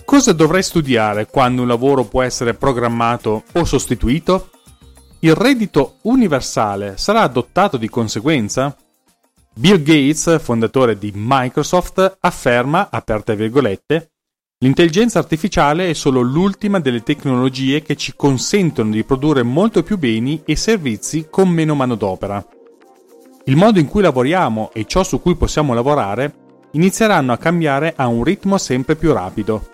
Cosa 0.05 0.35
dovrei 0.35 0.62
studiare 0.62 1.26
quando 1.26 1.62
un 1.62 1.68
lavoro 1.68 2.05
può 2.05 2.20
essere 2.20 2.52
programmato 2.52 3.44
o 3.55 3.64
sostituito? 3.64 4.50
Il 5.20 5.35
reddito 5.35 6.00
universale 6.02 6.98
sarà 6.98 7.22
adottato 7.22 7.79
di 7.79 7.88
conseguenza? 7.88 8.76
Bill 9.59 9.83
Gates, 9.83 10.38
fondatore 10.38 10.99
di 10.99 11.12
Microsoft, 11.14 12.19
afferma, 12.21 12.88
aperte 12.90 13.35
virgolette, 13.35 14.11
L'intelligenza 14.59 15.19
artificiale 15.19 15.90
è 15.90 15.92
solo 15.92 16.23
l'ultima 16.23 16.81
delle 16.81 17.03
tecnologie 17.03 17.83
che 17.83 17.95
ci 17.95 18.14
consentono 18.16 18.90
di 18.90 19.05
produrre 19.05 19.42
molto 19.42 19.83
più 19.83 19.99
beni 19.99 20.40
e 20.47 20.57
servizi 20.57 21.27
con 21.29 21.51
meno 21.51 21.75
manodopera. 21.75 22.42
Il 23.45 23.57
modo 23.57 23.79
in 23.79 23.87
cui 23.87 24.01
lavoriamo 24.01 24.71
e 24.73 24.87
ciò 24.87 25.03
su 25.03 25.21
cui 25.21 25.37
possiamo 25.37 25.75
lavorare 25.75 26.35
inizieranno 26.71 27.35
a 27.35 27.37
cambiare 27.37 27.92
a 27.95 28.07
un 28.07 28.25
ritmo 28.25 28.57
sempre 28.57 28.97
più 28.97 29.12
rapido. 29.12 29.69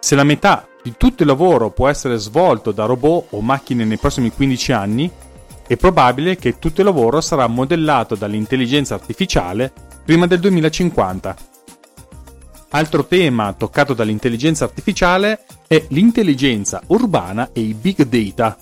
Se 0.00 0.14
la 0.14 0.24
metà 0.24 0.66
di 0.82 0.94
tutto 0.96 1.22
il 1.22 1.28
lavoro 1.28 1.70
può 1.70 1.86
essere 1.88 2.16
svolto 2.16 2.72
da 2.72 2.86
robot 2.86 3.26
o 3.32 3.42
macchine 3.42 3.84
nei 3.84 3.98
prossimi 3.98 4.30
15 4.30 4.72
anni, 4.72 5.10
è 5.66 5.76
probabile 5.76 6.36
che 6.36 6.58
tutto 6.58 6.80
il 6.80 6.86
lavoro 6.86 7.20
sarà 7.20 7.46
modellato 7.46 8.14
dall'intelligenza 8.14 8.94
artificiale 8.94 9.72
prima 10.04 10.26
del 10.26 10.40
2050. 10.40 11.36
Altro 12.70 13.06
tema 13.06 13.52
toccato 13.52 13.94
dall'intelligenza 13.94 14.64
artificiale 14.64 15.44
è 15.66 15.84
l'intelligenza 15.88 16.82
urbana 16.88 17.50
e 17.52 17.60
i 17.60 17.74
big 17.74 18.04
data. 18.04 18.56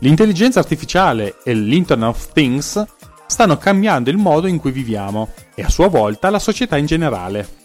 L'intelligenza 0.00 0.58
artificiale 0.58 1.36
e 1.44 1.54
l'Internet 1.54 2.08
of 2.08 2.32
Things 2.32 2.84
stanno 3.26 3.56
cambiando 3.56 4.10
il 4.10 4.16
modo 4.16 4.46
in 4.46 4.58
cui 4.58 4.72
viviamo 4.72 5.28
e 5.54 5.62
a 5.62 5.68
sua 5.68 5.88
volta 5.88 6.28
la 6.30 6.38
società 6.38 6.76
in 6.76 6.86
generale. 6.86 7.61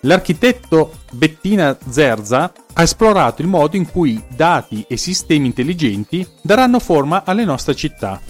L'architetto 0.00 0.92
Bettina 1.12 1.76
Zerza 1.88 2.52
ha 2.72 2.82
esplorato 2.82 3.42
il 3.42 3.48
modo 3.48 3.76
in 3.76 3.90
cui 3.90 4.22
dati 4.28 4.84
e 4.86 4.96
sistemi 4.96 5.46
intelligenti 5.46 6.26
daranno 6.42 6.78
forma 6.78 7.24
alle 7.24 7.44
nostre 7.44 7.74
città. 7.74 8.20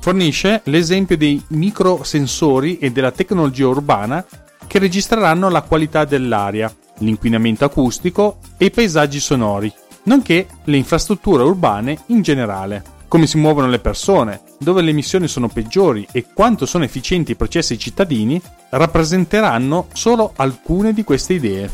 Fornisce 0.00 0.60
l'esempio 0.64 1.16
dei 1.16 1.42
microsensori 1.48 2.78
e 2.78 2.90
della 2.90 3.10
tecnologia 3.10 3.68
urbana 3.68 4.24
che 4.66 4.78
registreranno 4.78 5.48
la 5.48 5.62
qualità 5.62 6.04
dell'aria, 6.04 6.72
l'inquinamento 6.98 7.64
acustico 7.64 8.38
e 8.56 8.66
i 8.66 8.70
paesaggi 8.70 9.20
sonori, 9.20 9.72
nonché 10.04 10.46
le 10.64 10.76
infrastrutture 10.76 11.42
urbane 11.42 11.98
in 12.06 12.22
generale 12.22 12.98
come 13.10 13.26
si 13.26 13.38
muovono 13.38 13.66
le 13.66 13.80
persone, 13.80 14.42
dove 14.60 14.82
le 14.82 14.90
emissioni 14.90 15.26
sono 15.26 15.48
peggiori 15.48 16.06
e 16.12 16.26
quanto 16.32 16.64
sono 16.64 16.84
efficienti 16.84 17.32
i 17.32 17.34
processi 17.34 17.76
cittadini, 17.76 18.40
rappresenteranno 18.68 19.88
solo 19.92 20.32
alcune 20.36 20.92
di 20.92 21.02
queste 21.02 21.32
idee. 21.32 21.68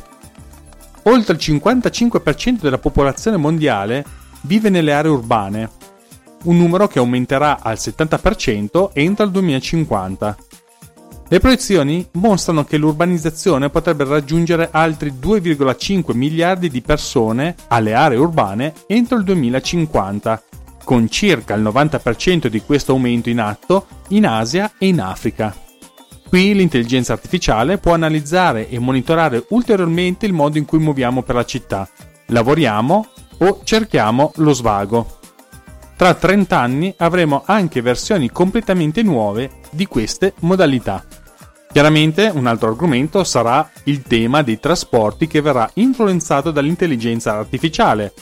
Oltre 1.03 1.35
il 1.35 1.40
55% 1.42 2.61
della 2.62 2.79
popolazione 2.79 3.37
mondiale 3.37 4.03
vive 4.40 4.70
nelle 4.70 4.94
aree 4.94 5.11
urbane, 5.11 5.70
un 6.44 6.57
numero 6.57 6.88
che 6.88 7.01
aumenterà 7.01 7.59
al 7.61 7.77
70% 7.77 8.92
entro 8.94 9.27
il 9.27 9.31
2050. 9.31 10.37
Le 11.29 11.38
proiezioni 11.38 12.09
mostrano 12.12 12.64
che 12.64 12.79
l'urbanizzazione 12.79 13.68
potrebbe 13.68 14.05
raggiungere 14.05 14.70
altri 14.70 15.12
2,5 15.12 16.16
miliardi 16.16 16.70
di 16.70 16.81
persone 16.81 17.57
alle 17.68 17.92
aree 17.92 18.16
urbane 18.16 18.72
entro 18.87 19.18
il 19.18 19.25
2050 19.25 20.44
con 20.87 21.11
circa 21.11 21.55
il 21.55 21.64
90% 21.64 22.46
di 22.46 22.62
questo 22.62 22.92
aumento 22.92 23.29
in 23.29 23.40
atto 23.40 23.87
in 24.11 24.25
Asia 24.25 24.75
e 24.79 24.87
in 24.87 25.01
Africa. 25.01 25.53
Qui 26.29 26.55
l'intelligenza 26.55 27.12
artificiale 27.12 27.79
può 27.79 27.92
analizzare 27.92 28.68
e 28.68 28.79
monitorare 28.79 29.46
ulteriormente 29.49 30.27
il 30.27 30.33
modo 30.33 30.59
in 30.59 30.64
cui 30.64 30.79
muoviamo 30.79 31.22
per 31.22 31.35
la 31.35 31.44
città, 31.44 31.88
lavoriamo 32.27 33.09
o 33.38 33.61
cerchiamo 33.64 34.31
lo 34.37 34.53
svago. 34.53 35.18
Tra 35.96 36.14
30 36.14 36.57
anni 36.57 36.94
avremo 36.99 37.42
anche 37.44 37.83
versioni 37.83 38.31
completamente 38.31 39.03
nuove 39.03 39.62
di 39.70 39.87
queste 39.87 40.35
modalità. 40.40 41.05
Chiaramente 41.72 42.31
un 42.33 42.46
altro 42.46 42.68
argomento 42.68 43.25
sarà 43.25 43.68
il 43.85 44.03
tema 44.03 44.42
dei 44.42 44.61
trasporti 44.61 45.27
che 45.27 45.40
verrà 45.40 45.68
influenzato 45.75 46.53
dall'intelligenza 46.53 47.33
artificiale, 47.33 48.12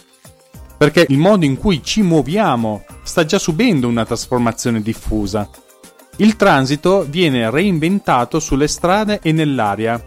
perché 0.84 1.06
il 1.08 1.16
modo 1.16 1.46
in 1.46 1.56
cui 1.56 1.82
ci 1.82 2.02
muoviamo 2.02 2.84
sta 3.04 3.24
già 3.24 3.38
subendo 3.38 3.88
una 3.88 4.04
trasformazione 4.04 4.82
diffusa. 4.82 5.48
Il 6.16 6.36
transito 6.36 7.06
viene 7.08 7.48
reinventato 7.48 8.38
sulle 8.38 8.68
strade 8.68 9.18
e 9.22 9.32
nell'aria, 9.32 9.98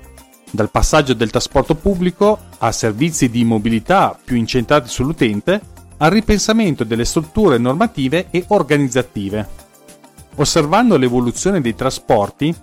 dal 0.51 0.69
passaggio 0.69 1.15
del 1.15 1.31
trasporto 1.31 1.73
pubblico 1.73 2.37
a 2.59 2.71
servizi 2.71 3.31
di 3.31 3.43
mobilità 3.43 4.15
più 4.23 4.35
incentrati 4.35 4.87
sull'utente, 4.87 5.59
al 5.97 6.11
ripensamento 6.11 6.83
delle 6.83 7.05
strutture 7.05 7.57
normative 7.57 8.27
e 8.29 8.45
organizzative. 8.49 9.47
Osservando 10.35 10.95
l'evoluzione 10.95 11.59
dei 11.59 11.73
trasporti, 11.73 12.53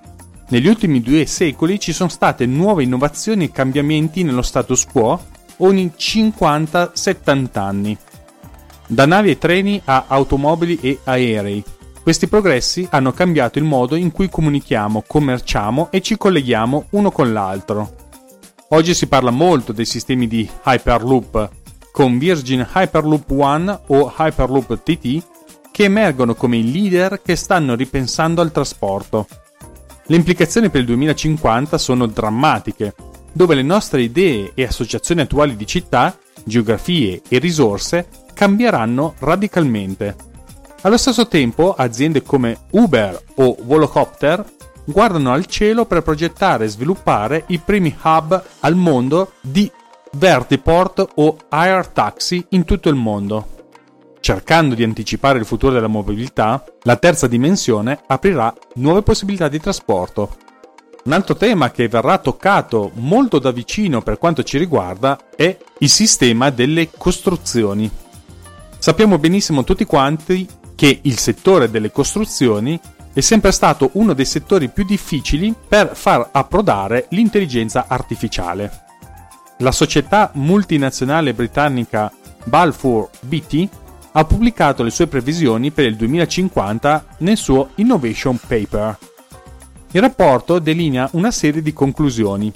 negli 0.51 0.69
ultimi 0.69 1.01
due 1.01 1.27
secoli 1.27 1.81
ci 1.81 1.93
sono 1.93 2.11
state 2.11 2.47
nuove 2.47 2.85
innovazioni 2.85 3.47
e 3.47 3.51
cambiamenti 3.51 4.23
nello 4.23 4.43
status 4.43 4.85
quo 4.85 5.21
ogni 5.59 5.93
50-70 5.97 7.59
anni. 7.59 7.97
Da 8.87 9.07
navi 9.07 9.31
e 9.31 9.39
treni 9.39 9.81
a 9.85 10.05
automobili 10.09 10.79
e 10.81 10.99
aerei. 11.05 11.63
Questi 12.03 12.29
progressi 12.29 12.87
hanno 12.91 13.13
cambiato 13.13 13.59
il 13.59 13.65
modo 13.65 13.95
in 13.95 14.13
cui 14.13 14.29
comunichiamo, 14.29 15.05
commerciamo 15.07 15.89
e 15.91 16.03
ci 16.03 16.19
colleghiamo 16.19 16.87
uno 16.91 17.11
con 17.11 17.33
l'altro. 17.33 17.95
Oggi 18.69 18.93
si 18.93 19.07
parla 19.07 19.31
molto 19.31 19.73
dei 19.73 19.87
sistemi 19.87 20.27
di 20.27 20.49
Hyperloop, 20.65 21.51
con 21.93 22.19
Virgin 22.19 22.67
Hyperloop 22.75 23.31
One 23.31 23.81
o 23.87 24.13
Hyperloop 24.19 24.83
TT, 24.83 25.23
che 25.71 25.85
emergono 25.85 26.35
come 26.35 26.59
i 26.59 26.71
leader 26.71 27.23
che 27.23 27.37
stanno 27.37 27.75
ripensando 27.75 28.43
al 28.43 28.53
trasporto. 28.53 29.27
Le 30.07 30.17
implicazioni 30.17 30.69
per 30.69 30.81
il 30.81 30.87
2050 30.87 31.79
sono 31.79 32.07
drammatiche 32.07 32.95
dove 33.35 33.55
le 33.55 33.63
nostre 33.63 34.01
idee 34.01 34.53
e 34.55 34.65
associazioni 34.65 35.21
attuali 35.21 35.57
di 35.57 35.67
città, 35.67 36.17
geografie 36.45 37.21
e 37.29 37.39
risorse 37.39 38.09
cambieranno 38.33 39.15
radicalmente. 39.19 40.17
Allo 40.83 40.97
stesso 40.97 41.27
tempo, 41.29 41.75
aziende 41.75 42.23
come 42.23 42.59
Uber 42.71 43.21
o 43.37 43.57
Volocopter 43.63 44.45
guardano 44.85 45.33
al 45.33 45.47
cielo 45.47 45.87
per 45.87 46.03
progettare 46.03 46.67
e 46.67 46.69
sviluppare 46.69 47.45
i 47.49 47.59
primi 47.59 47.97
hub 48.03 48.43
al 48.61 48.75
mondo 48.75 49.33
di 49.41 49.71
vertiport 50.13 51.05
o 51.15 51.37
air 51.49 51.89
taxi 51.89 52.45
in 52.51 52.65
tutto 52.65 52.89
il 52.89 52.95
mondo. 52.95 53.49
Cercando 54.21 54.75
di 54.75 54.83
anticipare 54.83 55.39
il 55.39 55.45
futuro 55.45 55.73
della 55.73 55.87
mobilità, 55.87 56.65
la 56.83 56.97
terza 56.97 57.27
dimensione 57.27 58.01
aprirà 58.07 58.55
nuove 58.75 59.03
possibilità 59.03 59.49
di 59.49 59.61
trasporto, 59.61 60.37
un 61.05 61.13
altro 61.13 61.37
tema 61.37 61.71
che 61.71 61.87
verrà 61.89 62.17
toccato 62.17 62.91
molto 62.95 63.39
da 63.39 63.51
vicino 63.51 64.01
per 64.01 64.19
quanto 64.19 64.43
ci 64.43 64.57
riguarda 64.57 65.19
è 65.37 65.57
il 65.79 65.89
sistema 65.91 66.49
delle 66.49 66.91
costruzioni. 66.97 67.91
Sappiamo 68.79 69.19
benissimo 69.19 69.65
tutti 69.65 69.85
quanti 69.85 70.49
che 70.75 71.01
il 71.03 71.19
settore 71.19 71.71
delle 71.71 71.91
costruzioni 71.91 72.81
è 73.13 73.21
sempre 73.21 73.53
stato 73.53 73.91
uno 73.95 74.15
dei 74.15 74.25
settori 74.25 74.71
più 74.71 74.85
difficili 74.85 75.55
per 75.69 75.95
far 75.95 76.31
approdare 76.33 77.07
l'intelligenza 77.11 77.85
artificiale. 77.87 78.85
La 79.59 79.73
società 79.73 80.31
multinazionale 80.35 81.35
britannica 81.35 82.11
Balfour 82.45 83.11
Beatty 83.21 83.69
ha 84.13 84.25
pubblicato 84.25 84.83
le 84.83 84.91
sue 84.91 85.07
previsioni 85.07 85.71
per 85.71 85.85
il 85.85 85.97
2050 85.97 87.05
nel 87.19 87.37
suo 87.37 87.71
Innovation 87.77 88.39
Paper 88.39 88.97
il 89.95 90.01
rapporto 90.01 90.59
delinea 90.59 91.09
una 91.13 91.31
serie 91.31 91.63
di 91.63 91.73
conclusioni. 91.73 92.53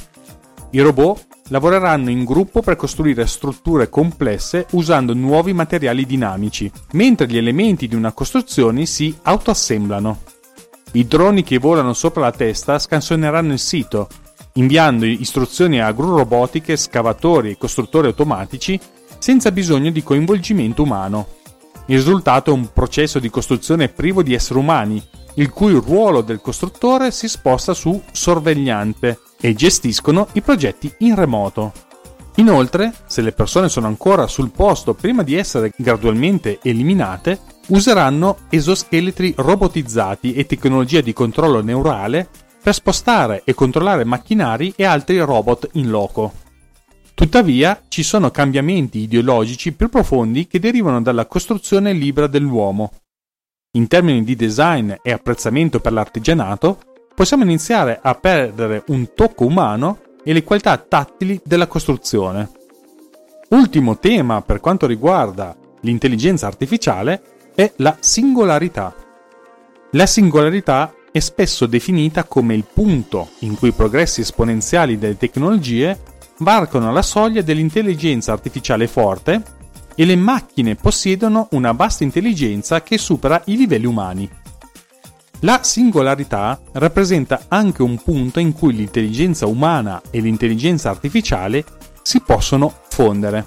I 0.70 0.80
robot 0.80 1.26
lavoreranno 1.48 2.10
in 2.10 2.24
gruppo 2.24 2.62
per 2.62 2.74
costruire 2.74 3.26
strutture 3.28 3.88
complesse 3.88 4.66
usando 4.72 5.14
nuovi 5.14 5.52
materiali 5.52 6.04
dinamici, 6.04 6.70
mentre 6.92 7.28
gli 7.28 7.36
elementi 7.36 7.86
di 7.86 7.94
una 7.94 8.12
costruzione 8.12 8.86
si 8.86 9.16
autoassemblano. 9.22 10.18
I 10.92 11.06
droni 11.06 11.44
che 11.44 11.58
volano 11.58 11.92
sopra 11.92 12.22
la 12.22 12.32
testa 12.32 12.76
scansioneranno 12.76 13.52
il 13.52 13.58
sito, 13.60 14.08
inviando 14.54 15.04
istruzioni 15.04 15.80
a 15.80 15.92
gru 15.92 16.16
robotiche, 16.16 16.76
scavatori 16.76 17.50
e 17.50 17.56
costruttori 17.56 18.08
automatici 18.08 18.78
senza 19.18 19.52
bisogno 19.52 19.90
di 19.90 20.02
coinvolgimento 20.02 20.82
umano. 20.82 21.28
Il 21.86 21.98
risultato 21.98 22.50
è 22.50 22.54
un 22.54 22.72
processo 22.72 23.20
di 23.20 23.30
costruzione 23.30 23.88
privo 23.88 24.24
di 24.24 24.34
esseri 24.34 24.58
umani, 24.58 25.02
il 25.38 25.50
cui 25.50 25.72
ruolo 25.72 26.20
del 26.20 26.40
costruttore 26.40 27.10
si 27.10 27.28
sposta 27.28 27.72
su 27.72 28.00
sorvegliante 28.10 29.20
e 29.40 29.54
gestiscono 29.54 30.28
i 30.32 30.42
progetti 30.42 30.92
in 30.98 31.14
remoto. 31.14 31.72
Inoltre, 32.36 32.92
se 33.06 33.20
le 33.22 33.32
persone 33.32 33.68
sono 33.68 33.86
ancora 33.86 34.26
sul 34.26 34.50
posto 34.50 34.94
prima 34.94 35.22
di 35.22 35.34
essere 35.34 35.72
gradualmente 35.76 36.58
eliminate, 36.62 37.40
useranno 37.68 38.38
esoscheletri 38.48 39.34
robotizzati 39.36 40.34
e 40.34 40.46
tecnologia 40.46 41.00
di 41.00 41.12
controllo 41.12 41.62
neurale 41.62 42.28
per 42.60 42.74
spostare 42.74 43.42
e 43.44 43.54
controllare 43.54 44.04
macchinari 44.04 44.72
e 44.76 44.84
altri 44.84 45.18
robot 45.18 45.70
in 45.72 45.88
loco. 45.88 46.32
Tuttavia, 47.14 47.82
ci 47.88 48.04
sono 48.04 48.30
cambiamenti 48.30 49.00
ideologici 49.00 49.72
più 49.72 49.88
profondi 49.88 50.46
che 50.46 50.60
derivano 50.60 51.02
dalla 51.02 51.26
costruzione 51.26 51.92
libera 51.92 52.28
dell'uomo 52.28 52.92
in 53.72 53.86
termini 53.86 54.24
di 54.24 54.34
design 54.34 54.92
e 55.02 55.12
apprezzamento 55.12 55.80
per 55.80 55.92
l'artigianato, 55.92 56.78
possiamo 57.14 57.42
iniziare 57.42 57.98
a 58.00 58.14
perdere 58.14 58.84
un 58.88 59.12
tocco 59.14 59.44
umano 59.44 60.00
e 60.24 60.32
le 60.32 60.42
qualità 60.42 60.76
tattili 60.78 61.40
della 61.44 61.66
costruzione. 61.66 62.50
Ultimo 63.50 63.98
tema 63.98 64.40
per 64.42 64.60
quanto 64.60 64.86
riguarda 64.86 65.56
l'intelligenza 65.80 66.46
artificiale 66.46 67.22
è 67.54 67.72
la 67.76 67.96
singolarità. 67.98 68.94
La 69.92 70.06
singolarità 70.06 70.94
è 71.10 71.18
spesso 71.18 71.66
definita 71.66 72.24
come 72.24 72.54
il 72.54 72.64
punto 72.70 73.30
in 73.40 73.56
cui 73.56 73.68
i 73.68 73.72
progressi 73.72 74.20
esponenziali 74.20 74.98
delle 74.98 75.16
tecnologie 75.16 75.98
varcano 76.38 76.92
la 76.92 77.02
soglia 77.02 77.42
dell'intelligenza 77.42 78.32
artificiale 78.32 78.86
forte 78.86 79.42
e 80.00 80.04
le 80.04 80.14
macchine 80.14 80.76
possiedono 80.76 81.48
una 81.50 81.72
vasta 81.72 82.04
intelligenza 82.04 82.82
che 82.82 82.98
supera 82.98 83.42
i 83.46 83.56
livelli 83.56 83.86
umani. 83.86 84.30
La 85.40 85.64
singolarità 85.64 86.60
rappresenta 86.74 87.46
anche 87.48 87.82
un 87.82 88.00
punto 88.00 88.38
in 88.38 88.52
cui 88.52 88.74
l'intelligenza 88.74 89.46
umana 89.46 90.00
e 90.12 90.20
l'intelligenza 90.20 90.88
artificiale 90.88 91.64
si 92.02 92.20
possono 92.20 92.72
fondere. 92.90 93.44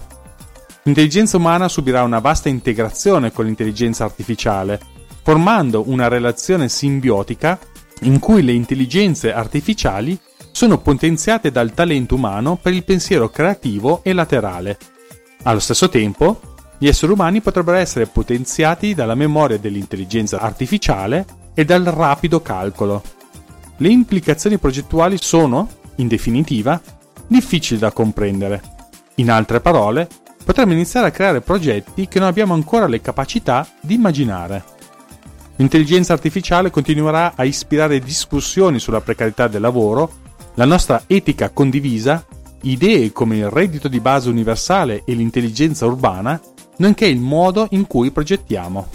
L'intelligenza 0.83 1.37
umana 1.37 1.69
subirà 1.69 2.03
una 2.03 2.19
vasta 2.19 2.49
integrazione 2.49 3.31
con 3.31 3.45
l'intelligenza 3.45 4.03
artificiale, 4.03 4.77
formando 5.23 5.83
una 5.87 6.09
relazione 6.09 6.67
simbiotica 6.67 7.57
in 8.01 8.19
cui 8.19 8.43
le 8.43 8.51
intelligenze 8.51 9.31
artificiali 9.31 10.19
sono 10.51 10.79
potenziate 10.79 11.49
dal 11.49 11.73
talento 11.73 12.15
umano 12.15 12.57
per 12.61 12.73
il 12.73 12.83
pensiero 12.83 13.29
creativo 13.29 14.01
e 14.03 14.11
laterale. 14.11 14.77
Allo 15.43 15.59
stesso 15.59 15.89
tempo, 15.89 16.39
gli 16.77 16.87
esseri 16.87 17.11
umani 17.11 17.41
potrebbero 17.41 17.77
essere 17.77 18.05
potenziati 18.05 18.93
dalla 18.93 19.15
memoria 19.15 19.57
dell'intelligenza 19.57 20.39
artificiale 20.39 21.25
e 21.53 21.65
dal 21.65 21.83
rapido 21.83 22.41
calcolo. 22.41 23.01
Le 23.77 23.89
implicazioni 23.89 24.59
progettuali 24.59 25.17
sono, 25.19 25.67
in 25.95 26.07
definitiva, 26.07 26.79
difficili 27.25 27.79
da 27.79 27.91
comprendere. 27.91 28.61
In 29.15 29.31
altre 29.31 29.61
parole, 29.61 30.07
potremmo 30.43 30.73
iniziare 30.73 31.07
a 31.07 31.11
creare 31.11 31.41
progetti 31.41 32.07
che 32.07 32.19
non 32.19 32.27
abbiamo 32.27 32.53
ancora 32.53 32.87
le 32.87 33.01
capacità 33.01 33.67
di 33.79 33.95
immaginare. 33.95 34.63
L'intelligenza 35.55 36.13
artificiale 36.13 36.69
continuerà 36.69 37.33
a 37.35 37.43
ispirare 37.43 37.99
discussioni 37.99 38.79
sulla 38.79 39.01
precarietà 39.01 39.47
del 39.47 39.61
lavoro, 39.61 40.19
la 40.55 40.65
nostra 40.65 41.03
etica 41.07 41.49
condivisa, 41.49 42.25
idee 42.61 43.11
come 43.11 43.37
il 43.37 43.49
reddito 43.49 43.87
di 43.87 43.99
base 43.99 44.29
universale 44.29 45.03
e 45.05 45.13
l'intelligenza 45.13 45.85
urbana, 45.85 46.39
nonché 46.77 47.05
il 47.05 47.19
modo 47.19 47.67
in 47.71 47.87
cui 47.87 48.11
progettiamo. 48.11 48.87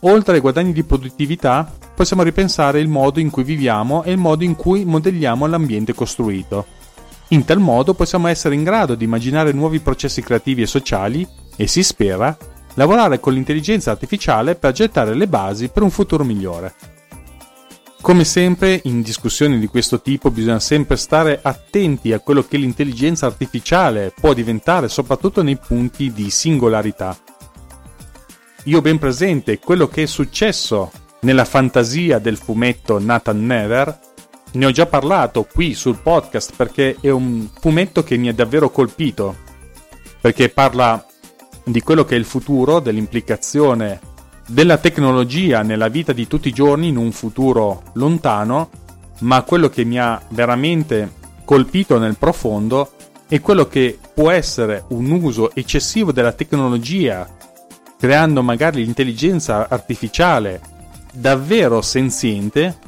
Oltre 0.00 0.34
ai 0.34 0.40
guadagni 0.40 0.72
di 0.72 0.82
produttività, 0.82 1.70
possiamo 1.94 2.22
ripensare 2.22 2.80
il 2.80 2.88
modo 2.88 3.18
in 3.18 3.30
cui 3.30 3.42
viviamo 3.42 4.02
e 4.04 4.12
il 4.12 4.18
modo 4.18 4.44
in 4.44 4.54
cui 4.54 4.84
modelliamo 4.84 5.46
l'ambiente 5.46 5.94
costruito. 5.94 6.66
In 7.28 7.44
tal 7.44 7.58
modo 7.58 7.94
possiamo 7.94 8.28
essere 8.28 8.54
in 8.54 8.62
grado 8.62 8.94
di 8.94 9.04
immaginare 9.04 9.52
nuovi 9.52 9.80
processi 9.80 10.22
creativi 10.22 10.62
e 10.62 10.66
sociali 10.66 11.26
e, 11.56 11.66
si 11.66 11.82
spera, 11.82 12.36
lavorare 12.74 13.18
con 13.18 13.32
l'intelligenza 13.32 13.90
artificiale 13.90 14.54
per 14.54 14.72
gettare 14.72 15.14
le 15.14 15.26
basi 15.26 15.68
per 15.68 15.82
un 15.82 15.90
futuro 15.90 16.22
migliore. 16.22 16.95
Come 18.06 18.22
sempre, 18.22 18.80
in 18.84 19.02
discussioni 19.02 19.58
di 19.58 19.66
questo 19.66 20.00
tipo 20.00 20.30
bisogna 20.30 20.60
sempre 20.60 20.94
stare 20.94 21.40
attenti 21.42 22.12
a 22.12 22.20
quello 22.20 22.44
che 22.44 22.56
l'intelligenza 22.56 23.26
artificiale 23.26 24.12
può 24.14 24.32
diventare, 24.32 24.88
soprattutto 24.88 25.42
nei 25.42 25.56
punti 25.56 26.12
di 26.12 26.30
singolarità. 26.30 27.18
Io 28.62 28.78
ho 28.78 28.80
ben 28.80 28.98
presente 28.98 29.58
quello 29.58 29.88
che 29.88 30.04
è 30.04 30.06
successo 30.06 30.92
nella 31.22 31.44
fantasia 31.44 32.20
del 32.20 32.36
fumetto 32.36 33.00
Nathan 33.00 33.44
Never. 33.44 33.98
Ne 34.52 34.66
ho 34.66 34.70
già 34.70 34.86
parlato 34.86 35.42
qui 35.42 35.74
sul 35.74 35.98
podcast 36.00 36.52
perché 36.54 36.98
è 37.00 37.10
un 37.10 37.48
fumetto 37.58 38.04
che 38.04 38.16
mi 38.16 38.28
ha 38.28 38.32
davvero 38.32 38.70
colpito. 38.70 39.34
Perché 40.20 40.48
parla 40.48 41.04
di 41.64 41.80
quello 41.80 42.04
che 42.04 42.14
è 42.14 42.18
il 42.18 42.24
futuro, 42.24 42.78
dell'implicazione 42.78 43.98
della 44.46 44.78
tecnologia 44.78 45.62
nella 45.62 45.88
vita 45.88 46.12
di 46.12 46.26
tutti 46.26 46.48
i 46.48 46.52
giorni 46.52 46.88
in 46.88 46.96
un 46.96 47.10
futuro 47.12 47.82
lontano, 47.94 48.70
ma 49.20 49.42
quello 49.42 49.68
che 49.68 49.84
mi 49.84 49.98
ha 49.98 50.20
veramente 50.28 51.12
colpito 51.44 51.98
nel 51.98 52.16
profondo 52.16 52.92
è 53.28 53.40
quello 53.40 53.66
che 53.66 53.98
può 54.14 54.30
essere 54.30 54.84
un 54.88 55.10
uso 55.10 55.52
eccessivo 55.54 56.12
della 56.12 56.32
tecnologia, 56.32 57.28
creando 57.98 58.42
magari 58.42 58.84
l'intelligenza 58.84 59.68
artificiale 59.68 60.60
davvero 61.12 61.82
senziente 61.82 62.78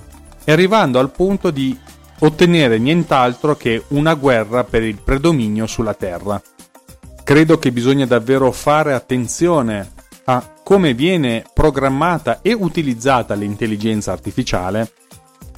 e 0.45 0.53
arrivando 0.53 0.99
al 0.99 1.11
punto 1.11 1.51
di 1.51 1.77
ottenere 2.21 2.79
nient'altro 2.79 3.57
che 3.57 3.85
una 3.89 4.15
guerra 4.15 4.65
per 4.65 4.83
il 4.83 5.01
predominio 5.03 5.67
sulla 5.67 5.95
Terra. 5.95 6.41
Credo 7.25 7.59
che 7.59 7.73
bisogna 7.73 8.07
davvero 8.07 8.51
fare 8.53 8.95
attenzione 8.95 9.97
a 10.31 10.47
come 10.63 10.93
viene 10.93 11.43
programmata 11.55 12.41
e 12.43 12.53
utilizzata 12.53 13.35
l'intelligenza 13.35 14.13
artificiale, 14.13 14.93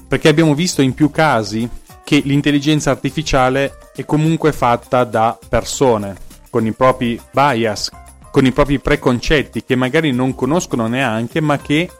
perché 0.06 0.28
abbiamo 0.28 0.54
visto 0.54 0.80
in 0.80 0.94
più 0.94 1.10
casi 1.10 1.68
che 2.04 2.22
l'intelligenza 2.24 2.90
artificiale 2.90 3.78
è 3.94 4.04
comunque 4.04 4.52
fatta 4.52 5.02
da 5.02 5.36
persone, 5.48 6.16
con 6.50 6.66
i 6.66 6.72
propri 6.72 7.20
bias, 7.32 7.90
con 8.30 8.46
i 8.46 8.52
propri 8.52 8.78
preconcetti 8.78 9.64
che 9.64 9.74
magari 9.74 10.12
non 10.12 10.36
conoscono 10.36 10.86
neanche, 10.86 11.40
ma 11.40 11.58
che 11.58 11.90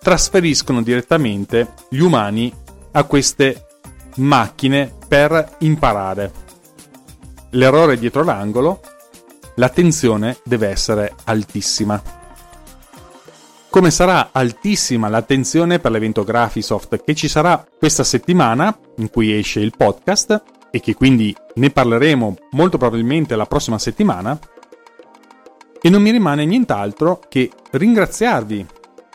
trasferiscono 0.00 0.82
direttamente 0.82 1.74
gli 1.90 2.00
umani 2.00 2.50
a 2.92 3.04
queste 3.04 3.66
macchine 4.16 4.90
per 5.06 5.56
imparare. 5.58 6.32
L'errore 7.50 7.98
dietro 7.98 8.24
l'angolo, 8.24 8.80
la 9.56 9.68
tensione 9.68 10.38
deve 10.44 10.68
essere 10.68 11.14
altissima 11.24 12.22
come 13.74 13.90
sarà 13.90 14.28
altissima 14.30 15.08
l'attenzione 15.08 15.80
per 15.80 15.90
l'evento 15.90 16.22
Graphisoft 16.22 17.02
che 17.02 17.12
ci 17.16 17.26
sarà 17.26 17.66
questa 17.76 18.04
settimana 18.04 18.78
in 18.98 19.10
cui 19.10 19.36
esce 19.36 19.58
il 19.58 19.72
podcast 19.76 20.42
e 20.70 20.78
che 20.78 20.94
quindi 20.94 21.34
ne 21.54 21.70
parleremo 21.70 22.36
molto 22.52 22.78
probabilmente 22.78 23.34
la 23.34 23.46
prossima 23.46 23.80
settimana. 23.80 24.38
E 25.82 25.90
non 25.90 26.02
mi 26.02 26.12
rimane 26.12 26.44
nient'altro 26.44 27.20
che 27.28 27.50
ringraziarvi 27.72 28.64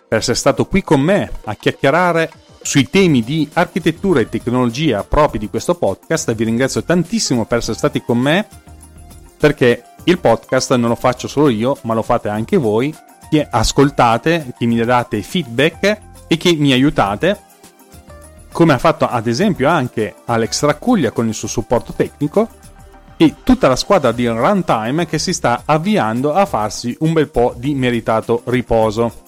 per 0.10 0.18
essere 0.18 0.36
stato 0.36 0.66
qui 0.66 0.84
con 0.84 1.00
me 1.00 1.32
a 1.46 1.56
chiacchierare 1.56 2.30
sui 2.62 2.90
temi 2.90 3.24
di 3.24 3.50
architettura 3.54 4.20
e 4.20 4.28
tecnologia 4.28 5.06
propri 5.06 5.40
di 5.40 5.48
questo 5.48 5.76
podcast. 5.76 6.36
Vi 6.36 6.44
ringrazio 6.44 6.84
tantissimo 6.84 7.46
per 7.46 7.60
essere 7.60 7.78
stati 7.78 8.02
con 8.02 8.18
me 8.18 8.46
perché 9.38 9.84
il 10.10 10.20
podcast 10.20 10.74
non 10.76 10.90
lo 10.90 10.96
faccio 10.96 11.28
solo 11.28 11.50
io, 11.50 11.78
ma 11.84 11.94
lo 11.94 12.02
fate 12.02 12.30
anche 12.30 12.58
voi 12.58 12.96
che 13.30 13.48
ascoltate, 13.50 14.54
che 14.58 14.66
mi 14.66 14.76
date 14.84 15.22
feedback 15.22 16.00
e 16.28 16.38
che 16.38 16.54
mi 16.54 16.72
aiutate, 16.72 17.40
come 18.52 18.74
ha 18.74 18.78
fatto 18.80 19.08
ad 19.08 19.28
esempio 19.28 19.70
anche 19.70 20.16
Alex 20.26 20.64
Raccuglia 20.64 21.12
con 21.12 21.28
il 21.28 21.34
suo 21.34 21.48
supporto 21.48 21.94
tecnico 21.94 22.48
e 23.18 23.36
tutta 23.44 23.68
la 23.68 23.76
squadra 23.76 24.12
di 24.12 24.28
Runtime 24.28 25.06
che 25.06 25.20
si 25.20 25.34
sta 25.34 25.62
avviando 25.66 26.34
a 26.34 26.46
farsi 26.46 26.96
un 27.02 27.14
bel 27.14 27.30
po' 27.30 27.54
di 27.56 27.76
meritato 27.76 28.42
riposo. 28.46 29.28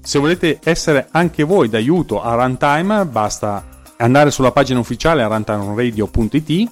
Se 0.00 0.18
volete 0.18 0.60
essere 0.62 1.08
anche 1.10 1.42
voi 1.42 1.68
d'aiuto 1.68 2.22
a 2.22 2.34
Runtime, 2.34 3.04
basta 3.06 3.64
andare 3.96 4.30
sulla 4.30 4.52
pagina 4.52 4.78
ufficiale 4.78 5.26
runtimeradio.it 5.26 6.70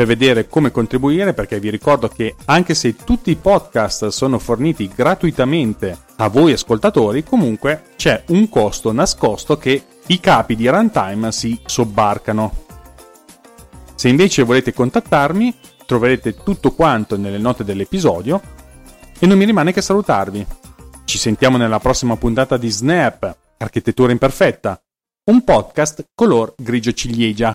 per 0.00 0.08
vedere 0.08 0.48
come 0.48 0.70
contribuire 0.70 1.34
perché 1.34 1.60
vi 1.60 1.68
ricordo 1.68 2.08
che 2.08 2.34
anche 2.46 2.72
se 2.72 2.96
tutti 2.96 3.30
i 3.30 3.36
podcast 3.36 4.06
sono 4.06 4.38
forniti 4.38 4.90
gratuitamente 4.94 5.94
a 6.16 6.28
voi 6.28 6.52
ascoltatori, 6.52 7.22
comunque 7.22 7.82
c'è 7.96 8.22
un 8.28 8.48
costo 8.48 8.92
nascosto 8.92 9.58
che 9.58 9.82
i 10.06 10.18
capi 10.18 10.56
di 10.56 10.66
Runtime 10.68 11.30
si 11.32 11.60
sobbarcano. 11.66 12.64
Se 13.94 14.08
invece 14.08 14.42
volete 14.42 14.72
contattarmi, 14.72 15.54
troverete 15.84 16.34
tutto 16.34 16.70
quanto 16.70 17.18
nelle 17.18 17.36
note 17.36 17.62
dell'episodio 17.62 18.40
e 19.18 19.26
non 19.26 19.36
mi 19.36 19.44
rimane 19.44 19.70
che 19.70 19.82
salutarvi. 19.82 20.46
Ci 21.04 21.18
sentiamo 21.18 21.58
nella 21.58 21.78
prossima 21.78 22.16
puntata 22.16 22.56
di 22.56 22.70
Snap, 22.70 23.36
Architettura 23.58 24.12
Imperfetta, 24.12 24.80
un 25.24 25.44
podcast 25.44 26.06
color 26.14 26.54
grigio 26.56 26.92
ciliegia. 26.92 27.54